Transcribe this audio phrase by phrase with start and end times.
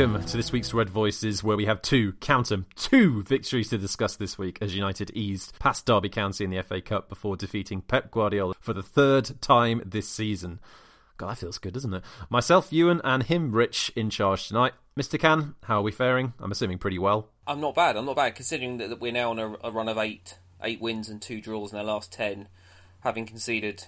[0.00, 3.76] welcome to this week's Red Voices, where we have two, count them, two victories to
[3.76, 7.82] discuss this week as United eased past Derby County in the FA Cup before defeating
[7.82, 10.58] Pep Guardiola for the third time this season.
[11.18, 12.02] God, that feels good, doesn't it?
[12.30, 14.72] Myself, Ewan, and him, Rich, in charge tonight.
[14.98, 15.20] Mr.
[15.20, 16.32] Can, how are we faring?
[16.40, 17.28] I'm assuming pretty well.
[17.46, 17.98] I'm not bad.
[17.98, 21.10] I'm not bad considering that we're now on a, a run of eight, eight wins
[21.10, 22.48] and two draws in our last ten,
[23.00, 23.84] having conceded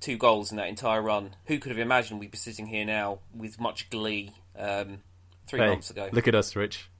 [0.00, 1.36] two goals in that entire run.
[1.48, 5.00] Who could have imagined we'd be sitting here now with much glee um,
[5.46, 6.08] three Hey, months ago?
[6.12, 6.90] Look at us, Rich.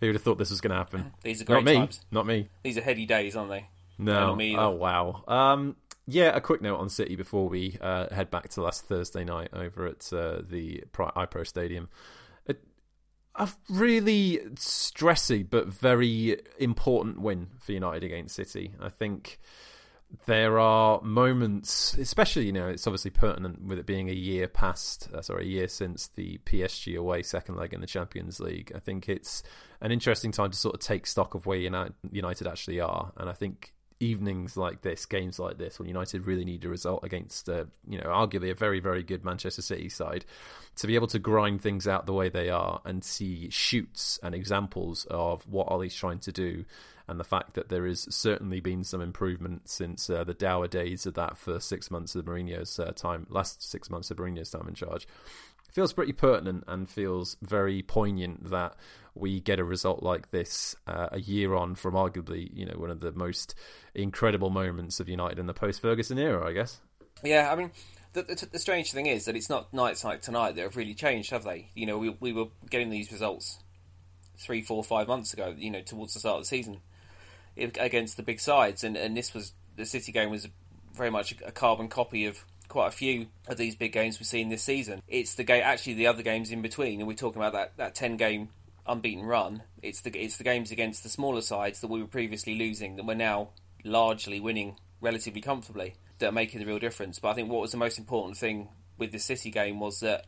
[0.00, 1.12] Who would have thought this was going to happen?
[1.22, 1.74] These are great Not me.
[1.76, 2.00] times.
[2.10, 2.48] Not me.
[2.62, 3.66] These are heady days, aren't they?
[3.98, 4.36] No.
[4.36, 5.24] me oh wow.
[5.26, 5.74] Um,
[6.06, 9.48] yeah, a quick note on City before we uh, head back to last Thursday night
[9.52, 11.88] over at uh, the iPro Stadium.
[12.48, 12.54] A,
[13.34, 18.72] a really stressy but very important win for United against City.
[18.80, 19.40] I think
[20.26, 25.08] there are moments, especially you know, it's obviously pertinent with it being a year past,
[25.12, 28.72] uh, sorry, a year since the PSG away second leg in the Champions League.
[28.74, 29.42] I think it's
[29.80, 33.34] an interesting time to sort of take stock of where United, actually are, and I
[33.34, 37.64] think evenings like this, games like this, when United really need a result against, uh,
[37.86, 40.24] you know, arguably a very, very good Manchester City side,
[40.76, 44.34] to be able to grind things out the way they are and see shoots and
[44.34, 46.64] examples of what Ole's trying to do,
[47.08, 51.06] and the fact that there has certainly been some improvement since uh, the dour days
[51.06, 54.68] of that first six months of Mourinho's uh, time, last six months of Mourinho's time
[54.68, 55.06] in charge
[55.70, 58.74] feels pretty pertinent and feels very poignant that
[59.14, 62.90] we get a result like this uh, a year on from arguably you know one
[62.90, 63.54] of the most
[63.94, 66.80] incredible moments of United in the post Ferguson era, I guess.
[67.22, 67.72] Yeah, I mean,
[68.12, 70.94] the, the, the strange thing is that it's not nights like tonight that have really
[70.94, 71.70] changed, have they?
[71.74, 73.58] You know, we, we were getting these results
[74.38, 76.80] three, four, five months ago, you know, towards the start of the season
[77.58, 80.48] against the big sides, and, and this was the City game was
[80.94, 84.48] very much a carbon copy of quite a few of these big games we've seen
[84.48, 85.02] this season.
[85.08, 87.94] It's the game, actually, the other games in between, and we're talking about that, that
[87.94, 88.48] ten game
[88.86, 89.62] unbeaten run.
[89.82, 93.06] It's the it's the games against the smaller sides that we were previously losing that
[93.06, 93.50] we're now
[93.84, 97.18] largely winning relatively comfortably that are making the real difference.
[97.18, 100.26] But I think what was the most important thing with the City game was that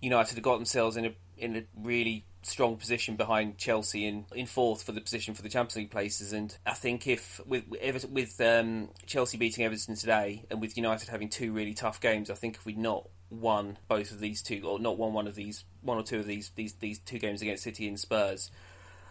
[0.00, 4.46] United had got themselves in a in a really strong position behind Chelsea in, in
[4.46, 6.32] fourth for the position for the Champions League places.
[6.32, 7.64] And I think if with
[8.10, 12.34] with um, Chelsea beating Everton today and with United having two really tough games, I
[12.34, 15.64] think if we'd not won both of these two or not won one of these
[15.82, 18.50] one or two of these these these two games against City and Spurs,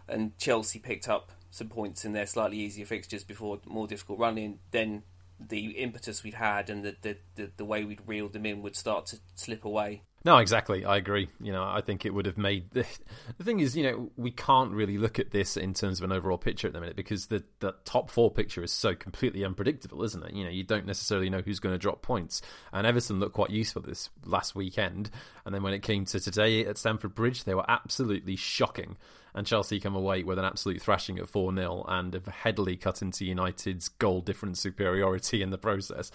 [0.07, 4.59] and Chelsea picked up some points in their slightly easier fixtures before more difficult running,
[4.71, 5.03] then
[5.39, 8.75] the impetus we'd had and the, the, the, the way we'd reeled them in would
[8.75, 10.01] start to slip away.
[10.25, 10.83] No, exactly.
[10.83, 11.29] I agree.
[11.39, 12.85] You know, I think it would have made the,
[13.37, 16.11] the thing is, you know, we can't really look at this in terms of an
[16.11, 20.03] overall picture at the minute because the the top four picture is so completely unpredictable,
[20.03, 20.33] isn't it?
[20.33, 22.41] You know, you don't necessarily know who's going to drop points.
[22.73, 25.09] And Everton looked quite useful this last weekend,
[25.45, 28.97] and then when it came to today at Stamford Bridge, they were absolutely shocking.
[29.37, 33.03] And Chelsea come away with an absolute thrashing at 4 0 and have headily cut
[33.03, 36.09] into United's goal difference superiority in the process.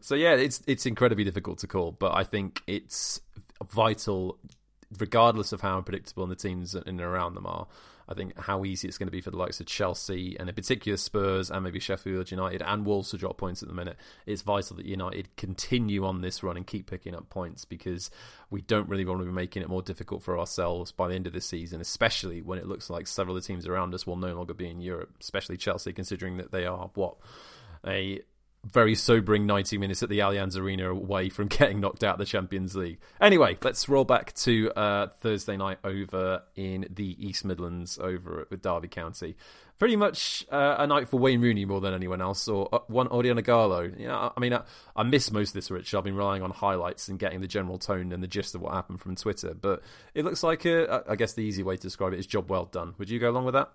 [0.00, 3.20] So, yeah, it's it's incredibly difficult to call, but I think it's
[3.64, 4.38] vital,
[4.98, 7.68] regardless of how unpredictable the teams in and around them are.
[8.08, 10.54] I think how easy it's going to be for the likes of Chelsea and in
[10.54, 13.96] particular Spurs and maybe Sheffield United and Wolves to drop points at the minute.
[14.26, 18.10] It's vital that United continue on this run and keep picking up points because
[18.50, 21.26] we don't really want to be making it more difficult for ourselves by the end
[21.26, 24.16] of this season, especially when it looks like several of the teams around us will
[24.16, 27.16] no longer be in Europe, especially Chelsea, considering that they are what
[27.86, 28.20] a
[28.64, 32.24] very sobering 90 minutes at the Allianz Arena away from getting knocked out of the
[32.24, 32.98] Champions League.
[33.20, 38.62] Anyway, let's roll back to uh, Thursday night over in the East Midlands over with
[38.62, 39.36] Derby County.
[39.78, 43.08] Pretty much uh, a night for Wayne Rooney more than anyone else, or uh, one
[43.08, 43.98] Odion Ighalo.
[43.98, 44.62] You know, I mean, I,
[44.94, 45.94] I miss most of this, Rich.
[45.94, 48.72] I've been relying on highlights and getting the general tone and the gist of what
[48.72, 49.82] happened from Twitter, but
[50.14, 52.66] it looks like, a, I guess the easy way to describe it is job well
[52.66, 52.94] done.
[52.98, 53.72] Would you go along with that?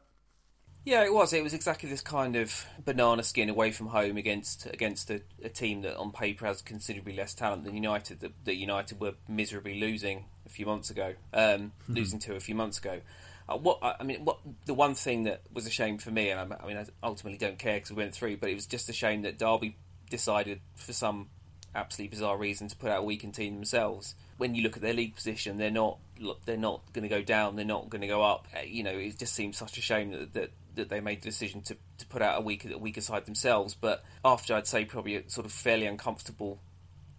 [0.85, 1.33] Yeah, it was.
[1.33, 5.49] It was exactly this kind of banana skin away from home against against a, a
[5.49, 8.21] team that on paper has considerably less talent than United.
[8.21, 12.55] That, that United were miserably losing a few months ago, um, losing to a few
[12.55, 13.01] months ago.
[13.47, 16.53] Uh, what I mean, what the one thing that was a shame for me, and
[16.53, 18.89] I, I mean, I ultimately don't care because we went through, but it was just
[18.89, 19.75] a shame that Derby
[20.09, 21.29] decided for some
[21.75, 24.15] absolutely bizarre reason to put out a weakened team themselves.
[24.37, 25.97] When you look at their league position, they're not
[26.45, 28.47] they're not going to go down, they're not going to go up.
[28.55, 31.29] Uh, you know, it just seems such a shame that, that that they made the
[31.29, 33.75] decision to, to put out a weaker a weaker side themselves.
[33.75, 36.59] But after I'd say probably a sort of fairly uncomfortable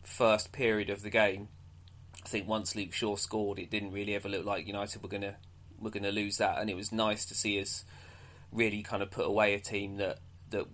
[0.02, 1.48] first period of the game,
[2.24, 5.36] I think once Luke Shaw scored, it didn't really ever look like United were gonna
[5.78, 7.84] were gonna lose that, and it was nice to see us
[8.52, 10.18] really kind of put away a team that
[10.50, 10.66] that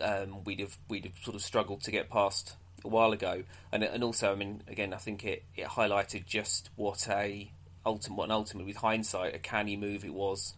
[0.00, 3.82] um, we'd have we'd have sort of struggled to get past a while ago, and
[3.82, 7.50] and also I mean again I think it, it highlighted just what a
[7.86, 10.54] ultimate, ultimately with hindsight, a canny move it was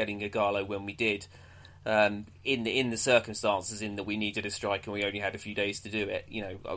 [0.00, 1.26] getting Ighalo when we did.
[1.84, 5.18] Um, in the in the circumstances, in that we needed a striker and we only
[5.18, 6.24] had a few days to do it.
[6.28, 6.76] You know, uh,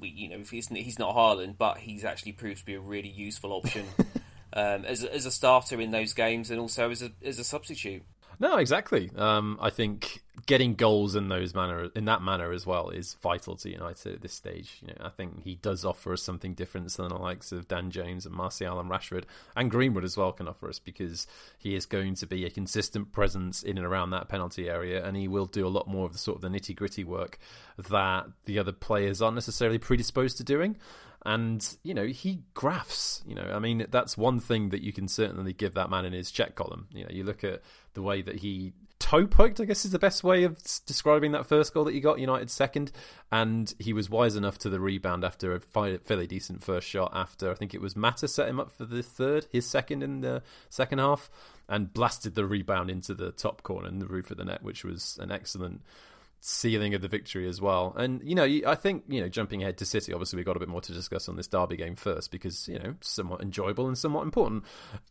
[0.00, 3.08] we, you know, he's, he's not Haaland, but he's actually proved to be a really
[3.08, 3.86] useful option
[4.52, 8.02] um, as as a starter in those games and also as a as a substitute.
[8.40, 9.10] No, exactly.
[9.16, 13.56] Um, I think getting goals in those manner in that manner as well is vital
[13.56, 14.78] to United at this stage.
[14.82, 17.90] You know, I think he does offer us something different than the likes of Dan
[17.90, 19.24] James and Martial and Rashford
[19.56, 21.26] and Greenwood as well can offer us because
[21.56, 25.16] he is going to be a consistent presence in and around that penalty area, and
[25.16, 27.38] he will do a lot more of the sort of the nitty gritty work
[27.88, 30.76] that the other players aren't necessarily predisposed to doing
[31.26, 35.08] and you know he graphs you know i mean that's one thing that you can
[35.08, 37.62] certainly give that man in his check column you know you look at
[37.94, 38.74] the way that he
[39.14, 42.00] toe poked, I guess is the best way of describing that first goal that he
[42.00, 42.92] got, United second.
[43.30, 47.12] And he was wise enough to the rebound after a fairly decent first shot.
[47.14, 50.20] After I think it was Mata set him up for the third, his second in
[50.20, 51.30] the second half,
[51.68, 54.84] and blasted the rebound into the top corner and the roof of the net, which
[54.84, 55.82] was an excellent
[56.46, 57.94] sealing of the victory as well.
[57.96, 60.60] And you know, I think you know, jumping ahead to City, obviously we've got a
[60.60, 63.96] bit more to discuss on this Derby game first because you know, somewhat enjoyable and
[63.96, 64.64] somewhat important.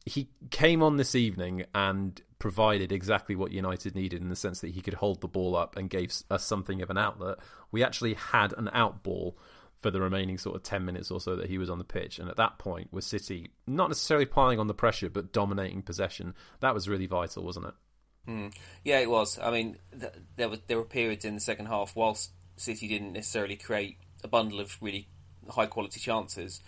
[0.06, 4.72] He came on this evening and provided exactly what United needed in the sense that
[4.72, 7.38] he could hold the ball up and gave us something of an outlet.
[7.72, 9.38] We actually had an out ball
[9.80, 12.19] for the remaining sort of 10 minutes or so that he was on the pitch.
[12.19, 16.34] And at that point, was City not necessarily piling on the pressure, but dominating possession.
[16.60, 17.74] That was really vital, wasn't it?
[18.28, 18.54] Mm.
[18.84, 19.39] Yeah, it was.
[19.39, 23.13] I mean, th- there were there were periods in the second half whilst City didn't
[23.13, 25.07] necessarily create a bundle of really
[25.50, 26.60] high quality chances.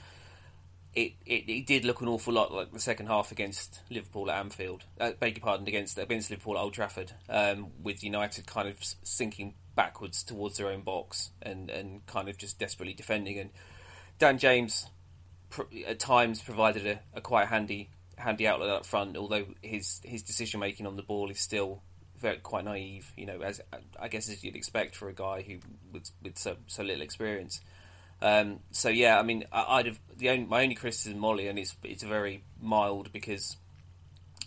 [0.96, 4.40] It, it, it did look an awful lot like the second half against Liverpool at
[4.40, 4.86] Anfield.
[4.98, 8.78] Uh, beg your pardon, against against Liverpool at Old Trafford, um, with United kind of
[9.04, 13.38] sinking backwards towards their own box and, and kind of just desperately defending.
[13.38, 13.50] And
[14.20, 14.88] Dan James,
[15.86, 19.18] at times, provided a, a quite handy handy outlet up front.
[19.18, 21.82] Although his his decision making on the ball is still
[22.18, 23.12] very quite naive.
[23.18, 23.60] You know, as
[24.00, 25.58] I guess as you'd expect for a guy who
[25.92, 27.60] with with so so little experience.
[28.22, 31.60] Um, so yeah, I mean, I, would have the only, my only criticism, Molly, and
[31.60, 33.58] it's it's very mild because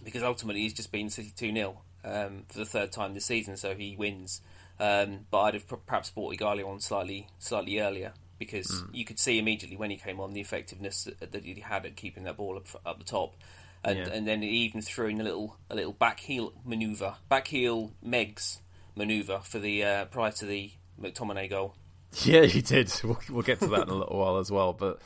[0.05, 3.57] because ultimately he's just been City two 0 um, for the third time this season,
[3.57, 4.41] so he wins.
[4.81, 8.95] Um, but I'd have perhaps brought Ighalo on slightly slightly earlier because mm.
[8.95, 11.97] you could see immediately when he came on the effectiveness that, that he had at
[11.97, 13.35] keeping that ball up, up the top
[13.85, 14.09] and yeah.
[14.09, 18.59] and then even threw in a little a little back heel maneuver, back heel Megs
[18.97, 21.75] maneuver for the uh, prior to the McTominay goal.
[22.25, 22.93] Yeah, he did.
[23.05, 25.01] We'll, we'll get to that in a little while as well, but.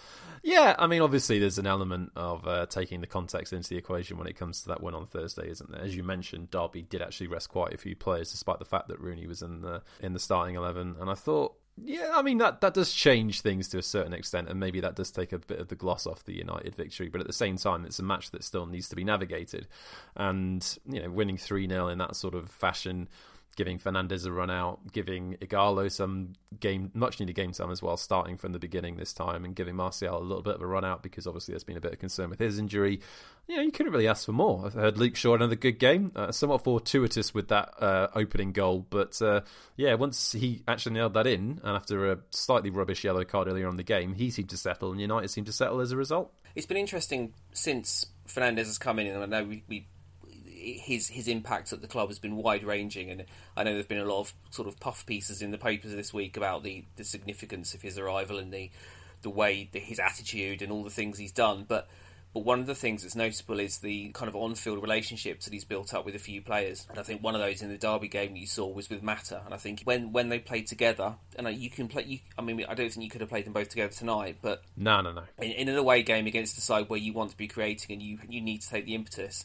[0.44, 4.18] Yeah, I mean, obviously, there's an element of uh, taking the context into the equation
[4.18, 5.80] when it comes to that win on Thursday, isn't there?
[5.80, 8.98] As you mentioned, Derby did actually rest quite a few players, despite the fact that
[9.00, 10.96] Rooney was in the in the starting eleven.
[10.98, 14.48] And I thought yeah, I mean that that does change things to a certain extent,
[14.48, 17.08] and maybe that does take a bit of the gloss off the United victory.
[17.08, 19.68] But at the same time, it's a match that still needs to be navigated,
[20.14, 23.08] and you know, winning three 0 in that sort of fashion
[23.56, 27.96] giving Fernandes a run out, giving Ighalo some game, much needed game time as well,
[27.96, 30.84] starting from the beginning this time, and giving Martial a little bit of a run
[30.84, 33.00] out because obviously there's been a bit of concern with his injury.
[33.48, 34.66] You know, you couldn't really ask for more.
[34.66, 38.86] I heard Luke Shaw another good game, uh, somewhat fortuitous with that uh, opening goal,
[38.88, 39.42] but uh,
[39.76, 43.68] yeah, once he actually nailed that in, and after a slightly rubbish yellow card earlier
[43.68, 46.32] on the game, he seemed to settle, and United seemed to settle as a result.
[46.54, 49.86] It's been interesting since Fernandes has come in, and I know we, we
[50.62, 53.24] his his impact at the club has been wide ranging, and
[53.56, 56.14] I know there've been a lot of sort of puff pieces in the papers this
[56.14, 58.70] week about the, the significance of his arrival and the
[59.22, 61.64] the way that his attitude and all the things he's done.
[61.66, 61.88] But
[62.34, 65.66] but one of the things that's notable is the kind of on-field relationships that he's
[65.66, 68.08] built up with a few players, and I think one of those in the Derby
[68.08, 69.42] game that you saw was with Mata.
[69.44, 72.42] And I think when when they played together, and uh, you can play, you, I
[72.42, 75.12] mean, I don't think you could have played them both together tonight, but no, no,
[75.12, 75.24] no.
[75.38, 78.02] In, in an away game against a side where you want to be creating and
[78.02, 79.44] you you need to take the impetus,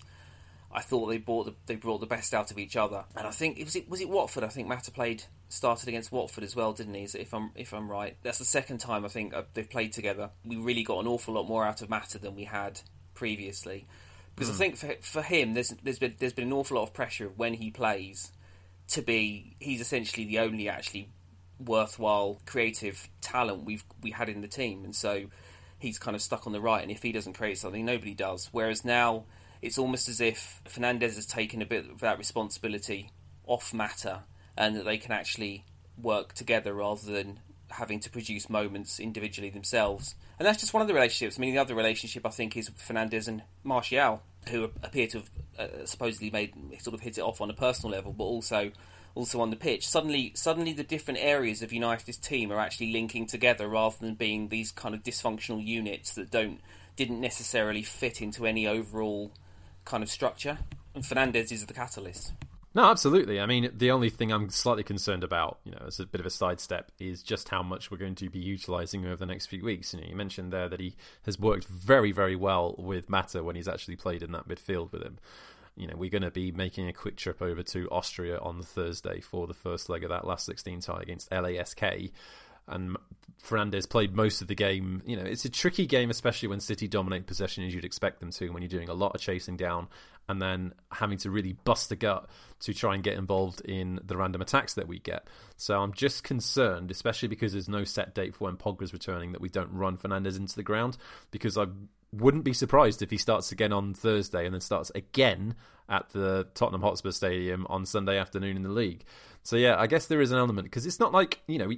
[0.72, 3.32] I thought they brought the, they brought the best out of each other, and I
[3.32, 4.44] think it was it was it Watford.
[4.44, 7.04] I think Mata played started against Watford as well, didn't he?
[7.04, 10.32] If I'm if I'm right, that's the second time I think uh, they've played together.
[10.46, 12.82] We really got an awful lot more out of Mata than we had
[13.14, 13.88] previously,
[14.36, 14.52] because mm.
[14.52, 14.60] I hmm.
[14.60, 17.54] think for for him, there's there's been there's been an awful lot of pressure when
[17.54, 18.32] he plays
[18.90, 21.10] to be he's essentially the only actually
[21.60, 25.28] worthwhile creative talent we've we had in the team, and so
[25.80, 26.82] he's kind of stuck on the right.
[26.82, 28.50] And if he doesn't create something, nobody does.
[28.52, 29.26] Whereas now
[29.62, 33.12] it's almost as if Fernandes has taken a bit of that responsibility
[33.46, 34.24] off Mata
[34.56, 35.64] and that they can actually
[36.02, 37.40] work together rather than
[37.72, 40.16] having to produce moments individually themselves.
[40.40, 41.38] And that's just one of the relationships.
[41.38, 45.30] I mean, the other relationship I think is Fernandes and Martial, who appear to have
[45.58, 48.72] uh, supposedly made sort of hit it off on a personal level, but also
[49.16, 49.88] also on the pitch.
[49.88, 54.50] Suddenly, suddenly the different areas of United's team are actually linking together rather than being
[54.50, 56.62] these kind of dysfunctional units that don't
[56.96, 59.32] didn't necessarily fit into any overall
[59.88, 60.60] kind of structure.
[60.94, 62.34] And Fernandes is the catalyst.
[62.76, 63.40] No, absolutely.
[63.40, 66.28] I mean, the only thing I'm slightly concerned about, you know, as a bit of
[66.28, 69.64] a sidestep, is just how much we're going to be utilising over the next few
[69.64, 69.94] weeks.
[69.94, 73.56] You know, you mentioned there that he has worked very, very well with Mata when
[73.56, 75.18] he's actually played in that midfield with him.
[75.76, 79.22] You know, we're going to be making a quick trip over to Austria on Thursday
[79.22, 82.12] for the first leg of that last 16 tie against LASK
[82.68, 82.98] and
[83.44, 85.02] Fernandes played most of the game.
[85.06, 88.32] You know, it's a tricky game, especially when City dominate possession as you'd expect them
[88.32, 89.88] to, when you're doing a lot of chasing down
[90.30, 94.18] and then having to really bust a gut to try and get involved in the
[94.18, 95.28] random attacks that we get.
[95.56, 99.42] So I'm just concerned, especially because there's no set date for when Pogba's returning, that
[99.42, 100.98] we don't run Fernandes into the ground
[101.32, 101.68] because I
[102.12, 105.56] wouldn't be surprised if he starts again on Thursday and then starts again
[105.90, 109.06] at the Tottenham Hotspur Stadium on Sunday afternoon in the league.
[109.44, 111.72] So yeah, I guess there is an element because it's not like you know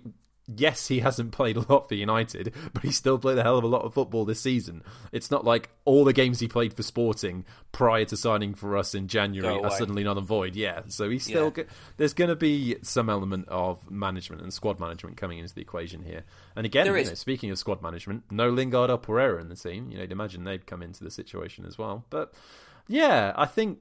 [0.57, 3.63] yes, he hasn't played a lot for United, but he still played a hell of
[3.63, 4.83] a lot of football this season.
[5.11, 8.95] It's not like all the games he played for Sporting prior to signing for us
[8.95, 10.55] in January are suddenly not and void.
[10.55, 11.63] Yeah, so he's still yeah.
[11.97, 16.03] there's going to be some element of management and squad management coming into the equation
[16.03, 16.23] here.
[16.55, 19.91] And again, you know, speaking of squad management, no Lingard or Pereira in the team.
[19.91, 22.05] You know, you'd imagine they'd come into the situation as well.
[22.09, 22.33] But
[22.87, 23.79] yeah, I think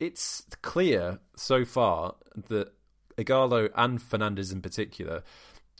[0.00, 2.14] it's clear so far
[2.48, 2.72] that
[3.16, 5.22] Ighalo and Fernandes in particular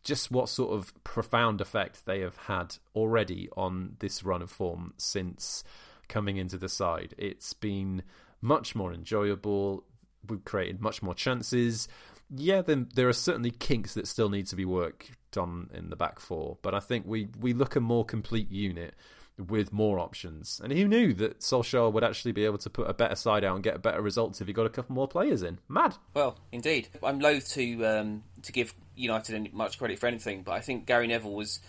[0.09, 4.95] just what sort of profound effect they have had already on this run of form
[4.97, 5.63] since
[6.09, 7.15] coming into the side.
[7.19, 8.03] It's been
[8.41, 9.85] much more enjoyable.
[10.27, 11.89] We've created much more chances.
[12.35, 15.97] Yeah, then there are certainly kinks that still need to be worked on in the
[15.97, 18.95] back four, but I think we we look a more complete unit
[19.39, 20.61] with more options.
[20.63, 23.55] And who knew that Solskjaer would actually be able to put a better side out
[23.55, 25.59] and get better results if he got a couple more players in?
[25.69, 25.97] Mad.
[26.15, 26.89] Well, indeed.
[27.03, 31.07] I'm loath to um, to give United much credit for anything, but I think Gary
[31.07, 31.61] Neville was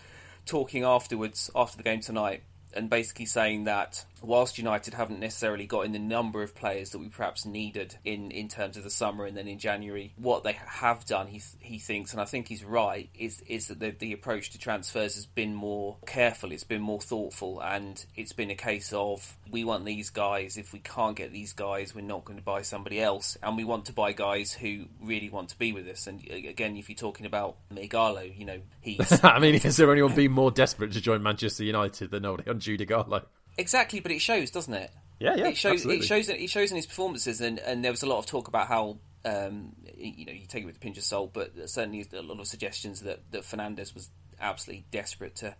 [0.46, 2.42] talking afterwards after the game tonight
[2.74, 6.98] and basically saying that whilst United haven't necessarily got in the number of players that
[6.98, 10.52] we perhaps needed in, in terms of the summer and then in January, what they
[10.52, 14.12] have done, he he thinks, and I think he's right, is is that the, the
[14.12, 18.54] approach to transfers has been more careful, it's been more thoughtful, and it's been a
[18.54, 20.56] case of we want these guys.
[20.56, 23.64] If we can't get these guys, we're not going to buy somebody else, and we
[23.64, 26.06] want to buy guys who really want to be with us.
[26.06, 29.22] And again, if you're talking about Ighalo, you know he's.
[29.24, 33.24] I mean, is there anyone being more desperate to join Manchester United than Odion Ighalo?
[33.60, 34.90] Exactly, but it shows, doesn't it?
[35.18, 35.48] Yeah, yeah.
[35.48, 35.72] It shows.
[35.72, 36.04] Absolutely.
[36.04, 36.28] It shows.
[36.30, 38.96] It shows in his performances, and, and there was a lot of talk about how
[39.24, 42.40] um, you know you take it with a pinch of salt, but certainly a lot
[42.40, 44.08] of suggestions that that Fernandes was
[44.40, 45.54] absolutely desperate to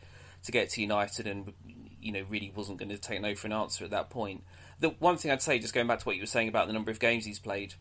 [0.45, 1.53] to get to United, and
[2.01, 4.43] you know really wasn't going to take no for an answer at that point.
[4.81, 6.73] The one thing I'd say, just going back to what you were saying about the
[6.73, 7.75] number of games he's played,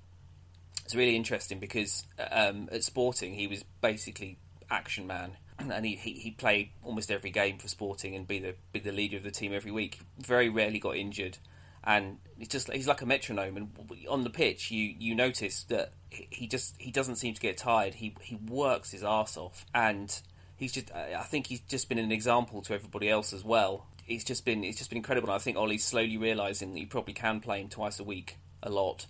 [0.83, 4.37] it's really interesting because um, at Sporting he was basically
[4.69, 8.55] action man and he, he, he played almost every game for Sporting and be the
[8.71, 9.99] be the leader of the team every week.
[10.17, 11.37] Very rarely got injured,
[11.83, 13.57] and he's just he's like a metronome.
[13.57, 13.71] And
[14.07, 17.95] on the pitch, you you notice that he just he doesn't seem to get tired.
[17.95, 20.19] He he works his ass off, and
[20.57, 23.85] he's just I think he's just been an example to everybody else as well.
[24.05, 25.29] He's just been it's just been incredible.
[25.29, 28.37] And I think Ole's slowly realizing that you probably can play him twice a week
[28.61, 29.05] a lot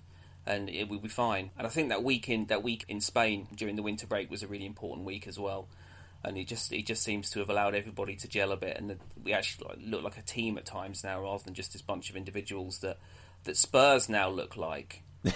[0.46, 1.52] and it will be fine.
[1.58, 4.42] And I think that week in that week in Spain during the winter break was
[4.42, 5.68] a really important week as well
[6.24, 8.98] and he just he just seems to have allowed everybody to gel a bit, and
[9.24, 12.16] we actually look like a team at times now, rather than just this bunch of
[12.16, 12.98] individuals that
[13.44, 15.04] that Spurs now look like.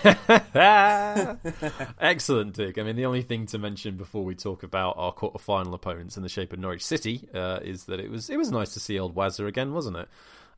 [2.00, 2.78] Excellent, Dick.
[2.78, 6.24] I mean, the only thing to mention before we talk about our quarter-final opponents in
[6.24, 8.98] the shape of Norwich City uh, is that it was it was nice to see
[8.98, 10.08] old Wazza again, wasn't it?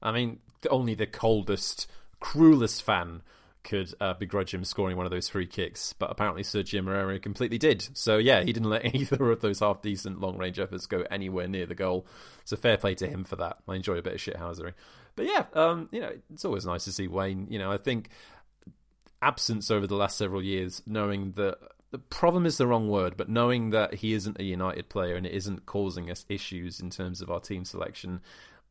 [0.01, 0.39] I mean,
[0.69, 1.89] only the coldest,
[2.19, 3.21] cruelest fan
[3.65, 7.57] could uh, begrudge him scoring one of those free kicks, but apparently Sergio Moreira completely
[7.57, 7.89] did.
[7.93, 11.47] So yeah, he didn't let either of those half decent long range efforts go anywhere
[11.47, 12.05] near the goal.
[12.45, 13.57] So fair play to him for that.
[13.67, 14.73] I enjoy a bit of shithousery.
[15.17, 17.47] But yeah, um, you know, it's always nice to see Wayne.
[17.49, 18.09] You know, I think
[19.21, 21.57] absence over the last several years, knowing that
[21.91, 25.25] the problem is the wrong word, but knowing that he isn't a United player and
[25.25, 28.21] it isn't causing us issues in terms of our team selection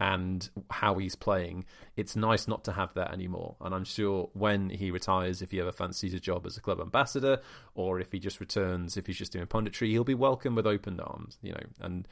[0.05, 1.65] and how he's playing,
[1.97, 3.57] it's nice not to have that anymore.
[3.63, 6.79] And I'm sure when he retires, if he ever fancies a job as a club
[6.79, 7.41] ambassador,
[7.75, 11.01] or if he just returns, if he's just doing punditry, he'll be welcome with open
[11.01, 11.39] arms.
[11.41, 12.07] You know, and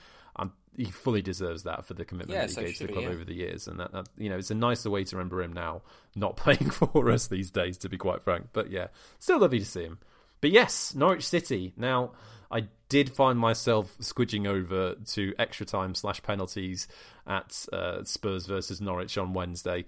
[0.74, 2.92] he fully deserves that for the commitment yeah, that he so gave to the be,
[2.94, 3.10] club yeah.
[3.10, 3.68] over the years.
[3.68, 5.82] And that, that, you know, it's a nicer way to remember him now,
[6.16, 8.46] not playing for us these days, to be quite frank.
[8.54, 8.86] But yeah,
[9.18, 9.98] still lovely to see him.
[10.40, 11.74] But yes, Norwich City.
[11.76, 12.12] Now,
[12.50, 16.86] I did find myself squidging over to extra time slash penalties
[17.26, 19.86] at uh, Spurs versus Norwich on Wednesday.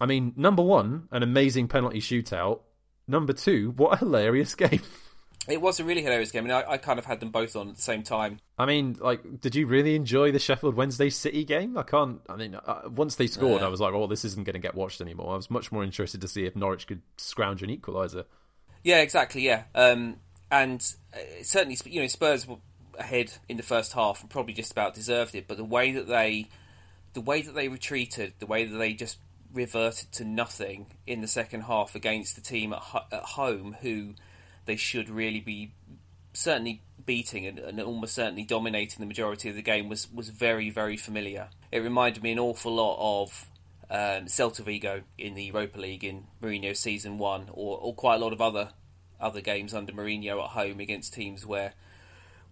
[0.00, 2.62] I mean, number one, an amazing penalty shootout.
[3.06, 4.80] Number two, what a hilarious game.
[5.48, 7.68] It was a really hilarious game, and I, I, kind of had them both on
[7.68, 8.40] at the same time.
[8.58, 11.78] I mean, like, did you really enjoy the Sheffield Wednesday City game?
[11.78, 12.20] I can't.
[12.28, 14.74] I mean, uh, once they scored, I was like, "Oh, this isn't going to get
[14.74, 18.24] watched anymore." I was much more interested to see if Norwich could scrounge an equaliser.
[18.82, 19.42] Yeah, exactly.
[19.42, 20.16] Yeah, um,
[20.50, 22.56] and uh, certainly, you know, Spurs were
[22.98, 25.46] ahead in the first half and probably just about deserved it.
[25.48, 26.48] But the way that they,
[27.12, 29.18] the way that they retreated, the way that they just
[29.52, 34.14] reverted to nothing in the second half against the team at, ho- at home who
[34.66, 35.72] they should really be
[36.32, 40.70] certainly beating and, and, almost certainly dominating the majority of the game was, was very,
[40.70, 41.48] very familiar.
[41.72, 43.48] It reminded me an awful lot of
[43.90, 48.18] um, Celta Vigo in the Europa League in Mourinho season one, or, or quite a
[48.18, 48.70] lot of other
[49.20, 51.74] other games under Mourinho at home against teams where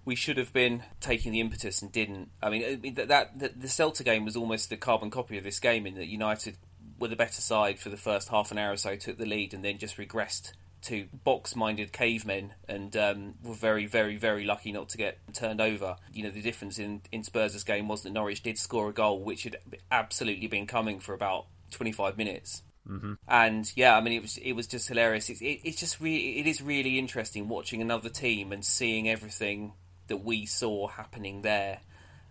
[0.05, 2.31] we should have been taking the impetus and didn't.
[2.43, 5.87] I mean, that, that the Celta game was almost the carbon copy of this game
[5.87, 6.57] in that United
[6.99, 9.55] were the better side for the first half an hour or so, took the lead,
[9.55, 10.53] and then just regressed
[10.83, 15.97] to box-minded cavemen and um, were very, very, very lucky not to get turned over.
[16.13, 19.21] You know, the difference in, in Spurs' game was that Norwich did score a goal,
[19.21, 19.57] which had
[19.91, 22.63] absolutely been coming for about 25 minutes.
[22.89, 23.15] Mm-hmm.
[23.27, 25.31] And yeah, I mean, it was it was just hilarious.
[25.31, 29.73] It's it, it's just really it is really interesting watching another team and seeing everything
[30.09, 31.81] that we saw happening there,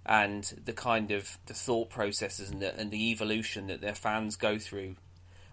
[0.06, 4.36] and the kind of the thought processes and the and the evolution that their fans
[4.36, 4.96] go through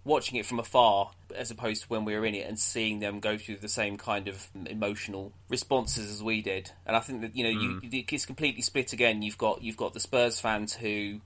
[0.04, 3.21] watching it from afar as opposed to when we were in it and seeing them
[3.21, 6.71] go through the same kind of emotional responses as we did.
[6.87, 7.92] And I think that you know mm.
[7.92, 9.23] you, it's completely split again.
[9.23, 11.21] You've got you've got the Spurs fans who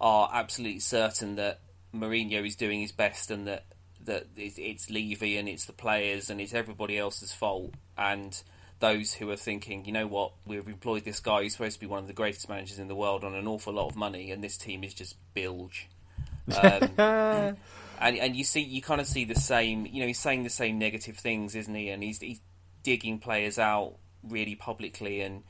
[0.00, 1.60] are absolutely certain that
[1.94, 3.64] Mourinho is doing his best and that
[4.04, 8.42] that it's Levy and it's the players and it's everybody else's fault and
[8.80, 11.86] those who are thinking, you know what, we've employed this guy who's supposed to be
[11.86, 14.42] one of the greatest managers in the world on an awful lot of money, and
[14.42, 15.88] this team is just bilge.
[16.60, 17.56] Um, and
[18.00, 19.86] and you see you kind of see the same.
[19.86, 21.90] You know, he's saying the same negative things, isn't he?
[21.90, 22.40] And he's he's
[22.82, 25.44] digging players out really publicly, and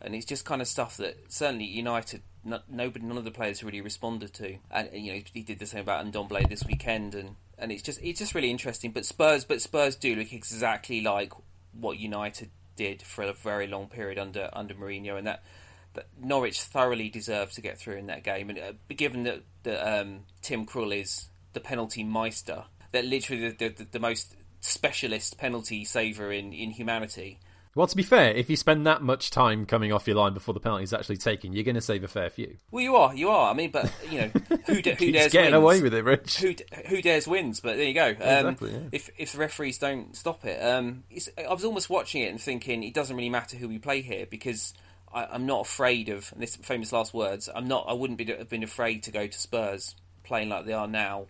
[0.00, 2.22] and it's just kind of stuff that certainly United.
[2.68, 5.80] Nobody, none of the players really responded to, and you know he did the same
[5.80, 8.92] about Ndombele this weekend, and, and it's just it's just really interesting.
[8.92, 11.32] But Spurs, but Spurs do look exactly like
[11.72, 15.42] what United did for a very long period under under Mourinho, and that
[15.94, 18.50] that Norwich thoroughly deserved to get through in that game.
[18.50, 22.64] And uh, given that, that um, Tim Krul is the penalty meister.
[22.92, 27.38] They're literally the, the, the most specialist penalty saver in, in humanity.
[27.74, 30.54] Well, to be fair, if you spend that much time coming off your line before
[30.54, 32.56] the penalty is actually taken, you're going to save a fair few.
[32.70, 33.50] Well, you are, you are.
[33.50, 34.28] I mean, but you know,
[34.66, 35.62] who, da- who dares getting wins.
[35.62, 36.38] away with it, Rich?
[36.38, 36.54] Who,
[36.88, 37.60] who dares wins?
[37.60, 38.08] But there you go.
[38.08, 38.72] Um, exactly.
[38.72, 38.78] Yeah.
[38.92, 41.02] If if the referees don't stop it, um,
[41.36, 44.26] I was almost watching it and thinking it doesn't really matter who we play here
[44.26, 44.72] because
[45.12, 46.30] I, am not afraid of.
[46.32, 47.48] And this famous last words.
[47.52, 47.86] I'm not.
[47.88, 51.26] I wouldn't be have been afraid to go to Spurs playing like they are now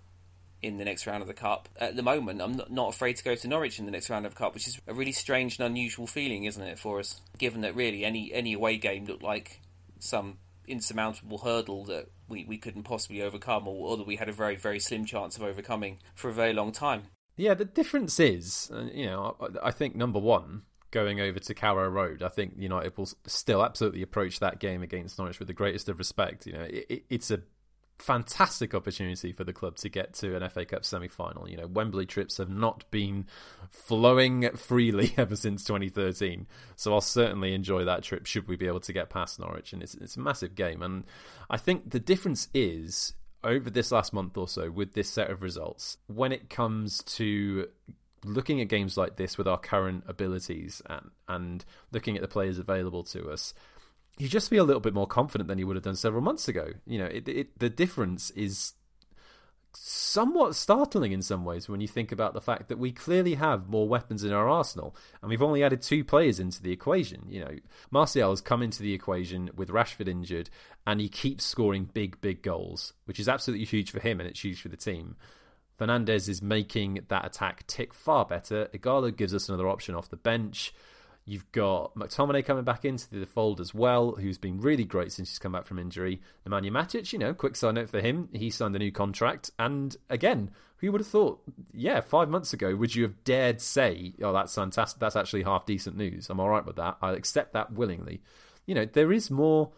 [0.64, 1.68] in the next round of the cup.
[1.76, 4.34] At the moment, I'm not, afraid to go to Norwich in the next round of
[4.34, 7.20] the cup, which is a really strange and unusual feeling, isn't it, for us?
[7.36, 9.60] Given that really any any away game looked like
[9.98, 14.32] some insurmountable hurdle that we, we couldn't possibly overcome, or, or that we had a
[14.32, 17.02] very very slim chance of overcoming for a very long time.
[17.36, 21.88] Yeah, the difference is, uh, you know, I think number one, going over to Carrow
[21.88, 25.88] Road, I think United will still absolutely approach that game against Norwich with the greatest
[25.88, 26.46] of respect.
[26.46, 27.40] You know, it, it's a
[27.98, 31.48] fantastic opportunity for the club to get to an FA Cup semi final.
[31.48, 33.26] You know, Wembley trips have not been
[33.70, 36.46] flowing freely ever since 2013.
[36.76, 39.72] So I'll certainly enjoy that trip should we be able to get past Norwich.
[39.72, 40.82] And it's, it's a massive game.
[40.82, 41.04] And
[41.48, 45.42] I think the difference is over this last month or so with this set of
[45.42, 47.68] results, when it comes to
[48.24, 52.58] looking at games like this with our current abilities and, and looking at the players
[52.58, 53.54] available to us,
[54.18, 56.48] you just feel a little bit more confident than you would have done several months
[56.48, 56.68] ago.
[56.86, 58.74] You know, it, it, the difference is
[59.76, 63.68] somewhat startling in some ways when you think about the fact that we clearly have
[63.68, 67.24] more weapons in our arsenal and we've only added two players into the equation.
[67.28, 67.56] You know,
[67.90, 70.50] Martial has come into the equation with Rashford injured
[70.86, 74.44] and he keeps scoring big, big goals, which is absolutely huge for him and it's
[74.44, 75.16] huge for the team.
[75.78, 78.68] Fernandes is making that attack tick far better.
[78.72, 80.72] Ighalo gives us another option off the bench.
[81.26, 85.30] You've got McTominay coming back into the fold as well, who's been really great since
[85.30, 86.20] he's come back from injury.
[86.46, 89.50] Nemanja Matic, you know, quick side note for him, he signed a new contract.
[89.58, 91.40] And again, who would have thought,
[91.72, 95.64] yeah, five months ago, would you have dared say, oh, that's fantastic, that's actually half
[95.64, 96.28] decent news.
[96.28, 96.98] I'm all right with that.
[97.00, 98.20] I'll accept that willingly.
[98.66, 99.72] You know, there is more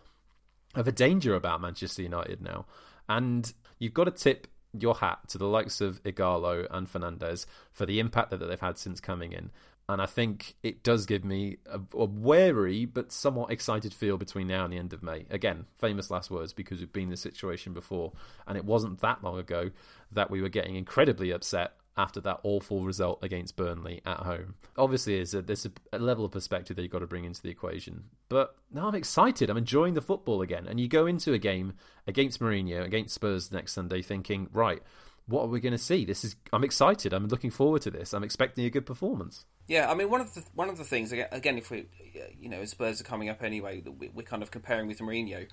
[0.74, 2.66] of a danger about Manchester United now.
[3.08, 7.86] And you've got to tip your hat to the likes of Ighalo and Fernandes for
[7.86, 9.50] the impact that they've had since coming in
[9.88, 14.48] and I think it does give me a, a, wary but somewhat excited feel between
[14.48, 15.26] now and the end of May.
[15.30, 18.12] Again, famous last words because we've been in this situation before,
[18.46, 19.70] and it wasn't that long ago
[20.10, 24.54] that we were getting incredibly upset after that awful result against Burnley at home.
[24.76, 27.48] Obviously, there's a, there's a level of perspective that you've got to bring into the
[27.48, 28.04] equation.
[28.28, 29.48] But now I'm excited.
[29.48, 30.66] I'm enjoying the football again.
[30.66, 31.72] And you go into a game
[32.06, 34.82] against Mourinho, against Spurs next Sunday, thinking, right,
[35.26, 36.04] what are we going to see?
[36.04, 36.36] This is.
[36.52, 37.12] I'm excited.
[37.12, 38.12] I'm looking forward to this.
[38.12, 39.46] I'm expecting a good performance.
[39.66, 41.86] Yeah, I mean, one of the one of the things again, if we,
[42.40, 43.82] you know, as Spurs are coming up anyway,
[44.14, 45.46] we're kind of comparing with Mourinho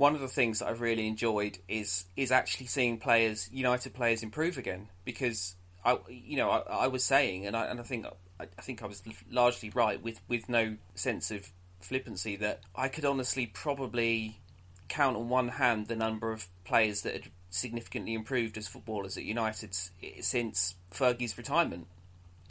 [0.00, 4.22] one of the things that I've really enjoyed is is actually seeing players, United players,
[4.22, 4.88] improve again.
[5.04, 8.06] Because I, you know, I, I was saying, and I, and I think
[8.38, 12.88] I, I, think I was largely right with with no sense of flippancy that I
[12.88, 14.40] could honestly probably
[14.88, 19.24] count on one hand the number of players that had significantly improved as footballers at
[19.24, 21.86] United since Fergie's retirement.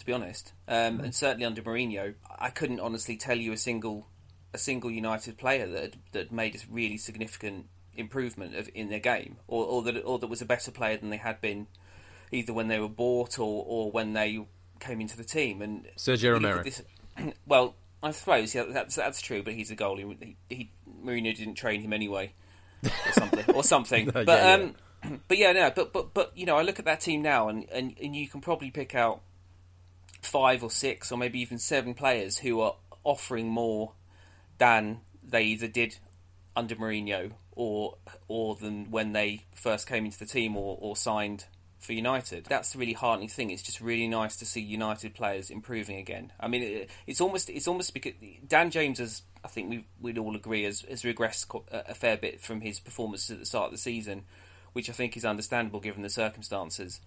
[0.09, 4.07] Be honest, um, and certainly under Mourinho, I couldn't honestly tell you a single
[4.55, 9.35] a single United player that that made a really significant improvement of, in their game,
[9.47, 11.67] or, or that or that was a better player than they had been,
[12.31, 14.43] either when they were bought or, or when they
[14.79, 15.61] came into the team.
[15.61, 16.63] And Sergio Romero.
[16.63, 16.81] This,
[17.45, 20.17] well, I suppose yeah, that's that's true, but he's a goalie.
[20.19, 20.71] He, he
[21.05, 22.33] Mourinho didn't train him anyway,
[22.83, 24.09] or something, or something.
[24.11, 25.17] But yeah, um, yeah.
[25.27, 27.69] but yeah, no, but but but you know, I look at that team now, and,
[27.71, 29.21] and and you can probably pick out
[30.21, 33.93] five or six or maybe even seven players who are offering more
[34.57, 35.97] than they either did
[36.55, 41.45] under Mourinho or or than when they first came into the team or, or signed
[41.79, 42.45] for United.
[42.45, 43.49] That's the really heartening thing.
[43.49, 46.31] It's just really nice to see United players improving again.
[46.39, 48.13] I mean, it, it's almost it's almost because
[48.45, 52.41] Dan James has, I think we would all agree, has, has regressed a fair bit
[52.41, 54.25] from his performances at the start of the season,
[54.73, 56.99] which I think is understandable given the circumstances.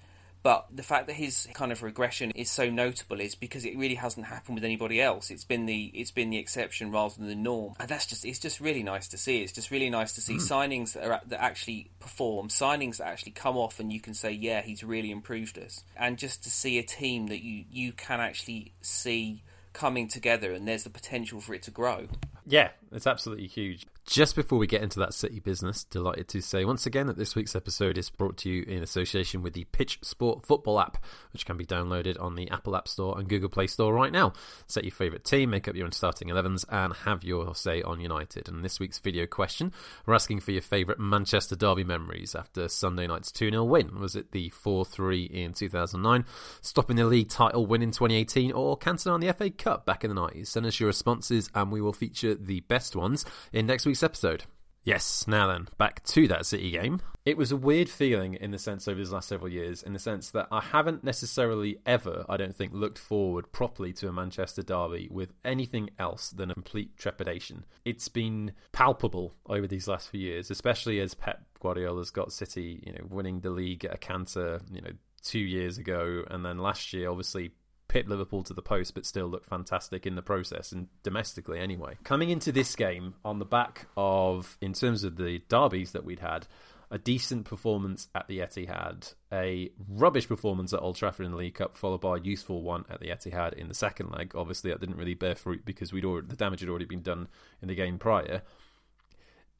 [0.42, 3.94] But the fact that his kind of regression is so notable is because it really
[3.94, 5.30] hasn't happened with anybody else.
[5.30, 8.40] It's been the it's been the exception rather than the norm, and that's just it's
[8.40, 9.42] just really nice to see.
[9.42, 10.40] It's just really nice to see mm.
[10.40, 14.32] signings that are that actually perform, signings that actually come off, and you can say,
[14.32, 18.20] yeah, he's really improved us, and just to see a team that you you can
[18.20, 22.08] actually see coming together, and there's the potential for it to grow.
[22.46, 23.86] Yeah, it's absolutely huge.
[24.04, 27.36] Just before we get into that city business, delighted to say once again that this
[27.36, 31.46] week's episode is brought to you in association with the Pitch Sport Football app, which
[31.46, 34.32] can be downloaded on the Apple App Store and Google Play Store right now.
[34.66, 38.00] Set your favourite team, make up your own starting 11s, and have your say on
[38.00, 38.48] United.
[38.48, 39.72] And this week's video question,
[40.04, 44.00] we're asking for your favourite Manchester Derby memories after Sunday night's 2 0 win.
[44.00, 46.24] Was it the 4 3 in 2009,
[46.60, 50.12] stopping the league title win in 2018, or cancelling on the FA Cup back in
[50.12, 50.48] the 90s?
[50.48, 54.44] Send us your responses, and we will feature the best ones in next week's episode.
[54.84, 57.00] Yes, now then, back to that City game.
[57.24, 59.98] It was a weird feeling in the sense over these last several years, in the
[59.98, 64.62] sense that I haven't necessarily ever, I don't think, looked forward properly to a Manchester
[64.62, 67.64] derby with anything else than a complete trepidation.
[67.84, 72.92] It's been palpable over these last few years, especially as Pep Guardiola's got City, you
[72.92, 76.92] know, winning the league at a canter, you know, two years ago, and then last
[76.92, 77.52] year, obviously
[77.92, 81.98] pit Liverpool to the post, but still look fantastic in the process and domestically anyway.
[82.04, 86.20] Coming into this game on the back of, in terms of the derbies that we'd
[86.20, 86.46] had,
[86.90, 91.56] a decent performance at the Etihad, a rubbish performance at Old Trafford in the League
[91.56, 94.32] Cup, followed by a useful one at the Etihad in the second leg.
[94.34, 97.28] Obviously, that didn't really bear fruit because we'd already, the damage had already been done
[97.60, 98.40] in the game prior.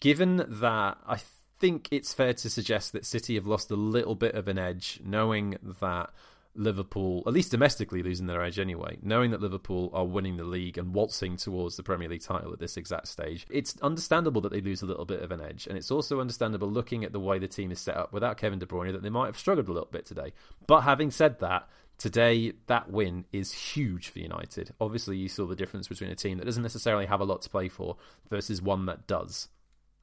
[0.01, 1.21] Given that, I
[1.59, 5.01] think it's fair to suggest that City have lost a little bit of an edge,
[5.05, 6.11] knowing that
[6.55, 10.77] Liverpool, at least domestically, losing their edge anyway, knowing that Liverpool are winning the league
[10.77, 14.61] and waltzing towards the Premier League title at this exact stage, it's understandable that they
[14.61, 15.67] lose a little bit of an edge.
[15.67, 18.59] And it's also understandable looking at the way the team is set up without Kevin
[18.59, 20.33] De Bruyne that they might have struggled a little bit today.
[20.67, 24.75] But having said that, today that win is huge for United.
[24.81, 27.51] Obviously, you saw the difference between a team that doesn't necessarily have a lot to
[27.51, 27.97] play for
[28.29, 29.49] versus one that does.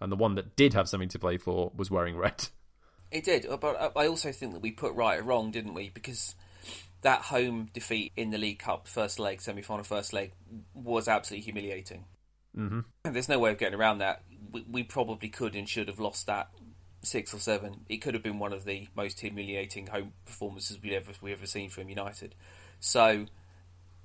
[0.01, 2.47] And the one that did have something to play for was wearing red.
[3.11, 5.89] It did, but I also think that we put right or wrong, didn't we?
[5.89, 6.35] Because
[7.01, 10.33] that home defeat in the League Cup first leg, semi final first leg,
[10.73, 12.05] was absolutely humiliating.
[12.57, 13.11] Mm-hmm.
[13.11, 14.23] There's no way of getting around that.
[14.51, 16.49] We, we, probably could and should have lost that
[17.01, 17.81] six or seven.
[17.87, 21.45] It could have been one of the most humiliating home performances we ever we ever
[21.45, 22.35] seen from United.
[22.79, 23.25] So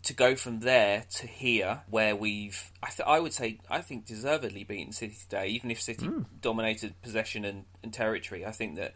[0.05, 4.07] to go from there to here, where we've, I, th- I would say, I think
[4.07, 6.27] deservedly beaten City today, even if City mm.
[6.41, 8.45] dominated possession and, and territory.
[8.45, 8.95] I think that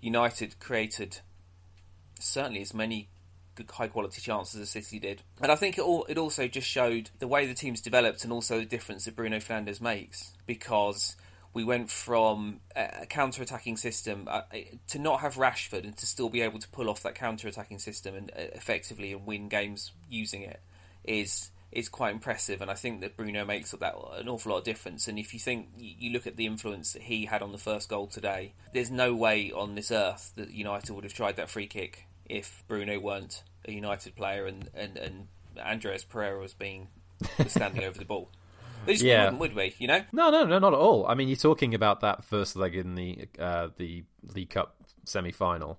[0.00, 1.18] United created
[2.20, 3.08] certainly as many
[3.54, 5.22] good high quality chances as City did.
[5.40, 8.32] And I think it all it also just showed the way the team's developed and
[8.32, 11.16] also the difference that Bruno Fernandes makes because
[11.54, 14.42] we went from a counter attacking system uh,
[14.88, 17.78] to not have Rashford and to still be able to pull off that counter attacking
[17.78, 20.60] system and uh, effectively and win games using it
[21.04, 22.60] is is quite impressive.
[22.60, 25.08] And I think that Bruno makes that an awful lot of difference.
[25.08, 27.88] And if you think you look at the influence that he had on the first
[27.88, 31.66] goal today, there's no way on this earth that United would have tried that free
[31.66, 36.88] kick if Bruno weren't a United player and and, and Andreas Pereira was being
[37.38, 38.28] was standing over the ball.
[38.86, 39.24] We just Yeah.
[39.24, 39.74] wouldn't, would we?
[39.78, 40.02] You know?
[40.12, 41.06] No, no, no, not at all.
[41.06, 45.32] I mean, you're talking about that first leg in the uh, the League Cup semi
[45.32, 45.78] final.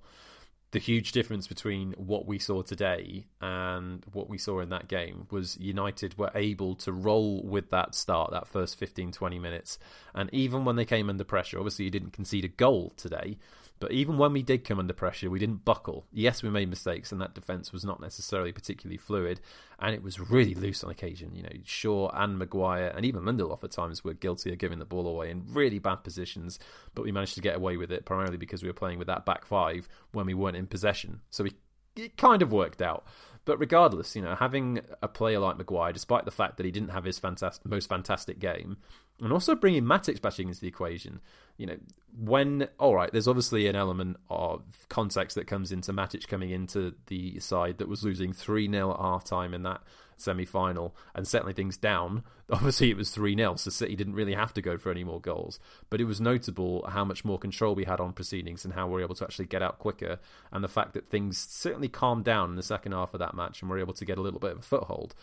[0.71, 5.25] The huge difference between what we saw today and what we saw in that game
[5.31, 9.79] was United were able to roll with that start, that first 15, 20 minutes.
[10.13, 13.37] And even when they came under pressure, obviously you didn't concede a goal today,
[13.79, 16.05] but even when we did come under pressure, we didn't buckle.
[16.11, 19.41] Yes, we made mistakes, and that defence was not necessarily particularly fluid,
[19.79, 21.35] and it was really loose on occasion.
[21.35, 24.85] You know, Shaw and Maguire, and even Lindelof at times were guilty of giving the
[24.85, 26.57] ball away in really bad positions,
[26.93, 29.25] but we managed to get away with it primarily because we were playing with that
[29.25, 31.21] back five when we weren't in possession.
[31.29, 31.53] So we,
[31.95, 33.05] it kind of worked out.
[33.45, 36.89] But regardless, you know, having a player like Maguire, despite the fact that he didn't
[36.89, 38.77] have his fantastic, most fantastic game,
[39.21, 41.21] and also bringing Matic back into the equation,
[41.57, 41.77] you know,
[42.17, 46.93] when all right, there's obviously an element of context that comes into Matic coming into
[47.07, 49.81] the side that was losing three 0 at half time in that
[50.17, 52.23] semi final and settling things down.
[52.49, 55.19] Obviously, it was 3 0, so City didn't really have to go for any more
[55.19, 55.59] goals.
[55.89, 58.93] But it was notable how much more control we had on proceedings and how we
[58.93, 60.19] were able to actually get out quicker,
[60.51, 63.61] and the fact that things certainly calmed down in the second half of that match
[63.61, 65.15] and we're able to get a little bit of a foothold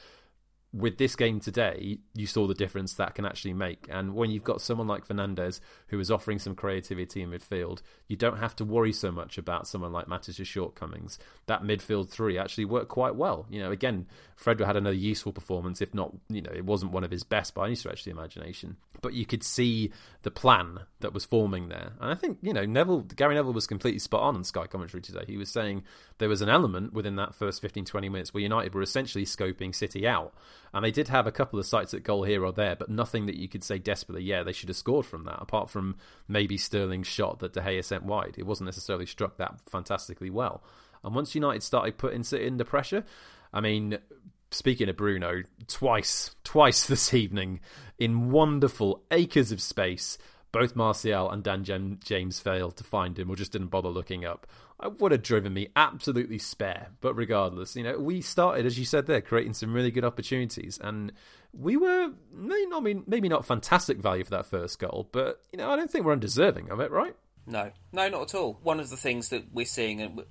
[0.73, 3.87] with this game today, you saw the difference that can actually make.
[3.91, 8.17] And when you've got someone like Fernandes who is offering some creativity in midfield, you
[8.17, 11.19] don't have to worry so much about someone like Matic's shortcomings.
[11.47, 13.47] That midfield three actually worked quite well.
[13.51, 14.07] You know, again,
[14.43, 17.55] Fredro had another useful performance, if not, you know, it wasn't one of his best
[17.55, 18.77] by any stretch of the imagination.
[19.01, 21.93] But you could see the plan that was forming there.
[22.01, 25.01] And I think, you know, Neville, Gary Neville was completely spot on in Sky commentary
[25.01, 25.25] today.
[25.27, 25.85] He was saying
[26.19, 29.75] there was an element within that first 15, 20 minutes where United were essentially scoping
[29.75, 30.35] City out.
[30.75, 33.27] And they did have a couple of sights at goal here or there, but nothing
[33.27, 36.57] that you could say desperately, yeah, they should have scored from that, apart from maybe
[36.57, 38.37] Sterling's shot that De Gea sent wide.
[38.39, 40.63] It wasn't necessarily struck that fantastically well.
[41.05, 43.05] And once United started putting City under pressure,
[43.53, 43.99] I mean,
[44.53, 47.61] speaking of Bruno, twice, twice this evening,
[47.99, 50.19] in wonderful acres of space,
[50.53, 54.25] both Martial and Dan Jam- James failed to find him or just didn't bother looking
[54.25, 54.47] up.
[54.83, 56.89] It would have driven me absolutely spare.
[57.01, 60.79] But regardless, you know, we started, as you said there, creating some really good opportunities.
[60.83, 61.13] And
[61.53, 65.41] we were, maybe not, I mean, maybe not fantastic value for that first goal, but,
[65.53, 67.15] you know, I don't think we're undeserving of it, right?
[67.47, 68.59] No, no, not at all.
[68.63, 70.23] One of the things that we're seeing, and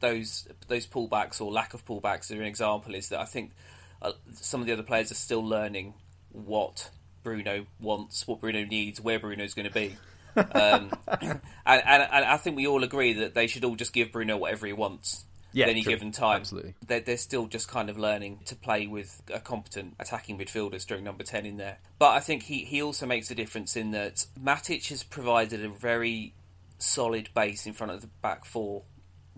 [0.00, 3.52] those those pullbacks or lack of pullbacks, are an example, is that I think
[4.00, 5.94] uh, some of the other players are still learning
[6.30, 6.90] what
[7.22, 9.96] Bruno wants, what Bruno needs, where Bruno's going to be.
[10.36, 14.12] um, and, and, and I think we all agree that they should all just give
[14.12, 15.92] Bruno whatever he wants Yeah, at any true.
[15.92, 16.40] given time.
[16.40, 16.74] Absolutely.
[16.86, 21.02] They're, they're still just kind of learning to play with a competent attacking midfielder during
[21.04, 21.78] number 10 in there.
[21.98, 25.68] But I think he, he also makes a difference in that Matic has provided a
[25.70, 26.34] very
[26.78, 28.82] solid base in front of the back four,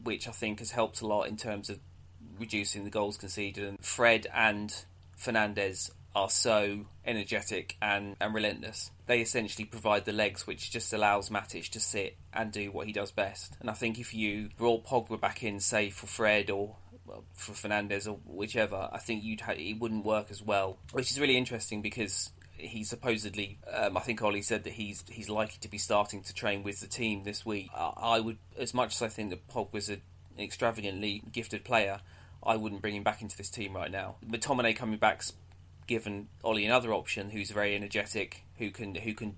[0.03, 1.79] which I think has helped a lot in terms of
[2.39, 3.65] reducing the goals conceded.
[3.65, 4.75] And Fred and
[5.19, 8.91] Fernandes are so energetic and, and relentless.
[9.07, 12.93] They essentially provide the legs which just allows Matic to sit and do what he
[12.93, 13.57] does best.
[13.61, 16.77] And I think if you brought Pogba back in, say for Fred or
[17.07, 20.79] well, for Fernandes or whichever, I think you'd ha- it wouldn't work as well.
[20.93, 25.29] Which is really interesting because he supposedly, um, I think Ole said that he's he's
[25.29, 27.71] likely to be starting to train with the team this week.
[27.75, 32.01] I, I would, as much as I think that Pogba's a, an extravagantly gifted player,
[32.43, 34.17] I wouldn't bring him back into this team right now.
[34.27, 35.33] McTominay coming back's
[35.87, 39.37] given Ole another option, who's very energetic, who can who can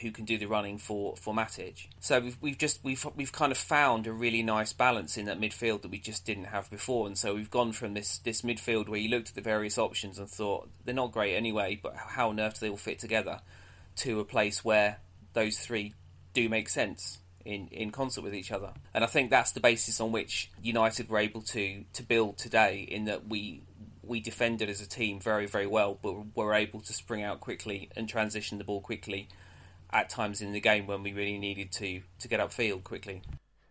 [0.00, 1.88] who can do the running for for Matic.
[2.00, 5.40] So we've, we've just we've we've kind of found a really nice balance in that
[5.40, 8.88] midfield that we just didn't have before, and so we've gone from this this midfield
[8.88, 12.30] where you looked at the various options and thought they're not great anyway, but how
[12.30, 13.40] on earth do they all fit together,
[13.96, 14.98] to a place where
[15.32, 15.94] those three
[16.32, 18.72] do make sense in, in concert with each other.
[18.94, 22.86] And I think that's the basis on which United were able to to build today.
[22.90, 23.62] In that we
[24.02, 27.90] we defended as a team very very well, but were able to spring out quickly
[27.96, 29.28] and transition the ball quickly
[29.92, 33.22] at times in the game when we really needed to to get upfield quickly.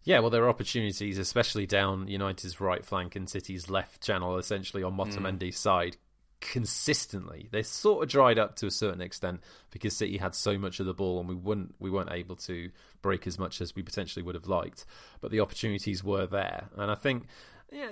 [0.03, 4.81] Yeah, well, there are opportunities, especially down United's right flank and City's left channel, essentially
[4.81, 5.01] on hmm.
[5.01, 5.97] Otamendi's side,
[6.41, 7.49] consistently.
[7.51, 10.85] They sort of dried up to a certain extent because City had so much of
[10.85, 14.23] the ball, and we wouldn't we weren't able to break as much as we potentially
[14.23, 14.85] would have liked.
[15.21, 17.25] But the opportunities were there, and I think,
[17.71, 17.91] yeah,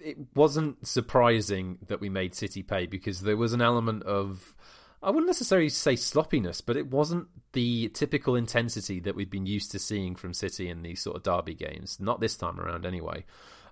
[0.00, 4.54] it wasn't surprising that we made City pay because there was an element of.
[5.02, 9.72] I wouldn't necessarily say sloppiness, but it wasn't the typical intensity that we've been used
[9.72, 11.98] to seeing from City in these sort of derby games.
[11.98, 13.24] Not this time around, anyway.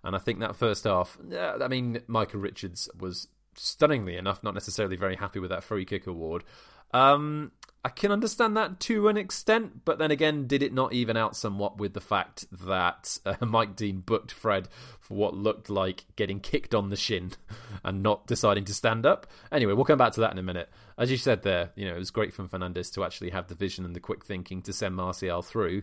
[0.03, 4.97] And I think that first half, I mean, Michael Richards was stunningly enough not necessarily
[4.97, 6.45] very happy with that free kick award.
[6.93, 11.17] Um, I can understand that to an extent, but then again, did it not even
[11.17, 14.69] out somewhat with the fact that uh, Mike Dean booked Fred
[15.01, 17.33] for what looked like getting kicked on the shin
[17.85, 19.27] and not deciding to stand up?
[19.51, 20.69] Anyway, we'll come back to that in a minute.
[20.99, 23.55] As you said there, you know, it was great from Fernandes to actually have the
[23.55, 25.83] vision and the quick thinking to send Martial through.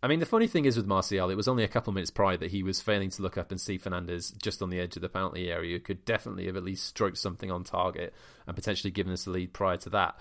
[0.00, 2.12] I mean, the funny thing is with Martial, it was only a couple of minutes
[2.12, 4.94] prior that he was failing to look up and see Fernandes just on the edge
[4.94, 8.14] of the penalty area, could definitely have at least stroked something on target
[8.46, 10.16] and potentially given us the lead prior to that.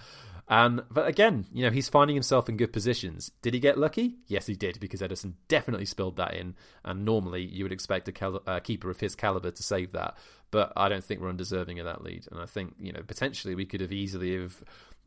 [0.49, 3.31] And but again, you know, he's finding himself in good positions.
[3.41, 4.15] Did he get lucky?
[4.27, 6.55] Yes, he did, because Ederson definitely spilled that in.
[6.85, 10.17] And normally, you would expect a cal- keeper of his caliber to save that.
[10.49, 12.27] But I don't think we're undeserving of that lead.
[12.31, 14.63] And I think you know potentially we could have easily have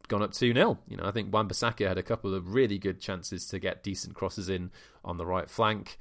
[0.09, 0.79] gone up 2 0.
[0.89, 4.15] You know, I think Wan-Bissaka had a couple of really good chances to get decent
[4.15, 4.71] crosses in
[5.05, 5.99] on the right flank.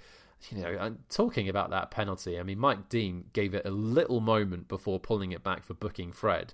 [0.50, 4.22] You know, and talking about that penalty, I mean, Mike Dean gave it a little
[4.22, 6.54] moment before pulling it back for booking Fred.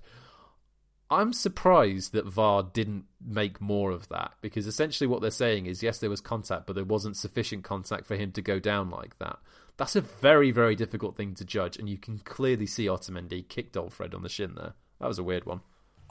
[1.10, 5.82] I'm surprised that VAR didn't make more of that because essentially what they're saying is
[5.82, 9.18] yes, there was contact, but there wasn't sufficient contact for him to go down like
[9.18, 9.38] that.
[9.76, 13.76] That's a very, very difficult thing to judge, and you can clearly see Otamendi kicked
[13.76, 14.72] old Fred on the shin there.
[15.00, 15.60] That was a weird one.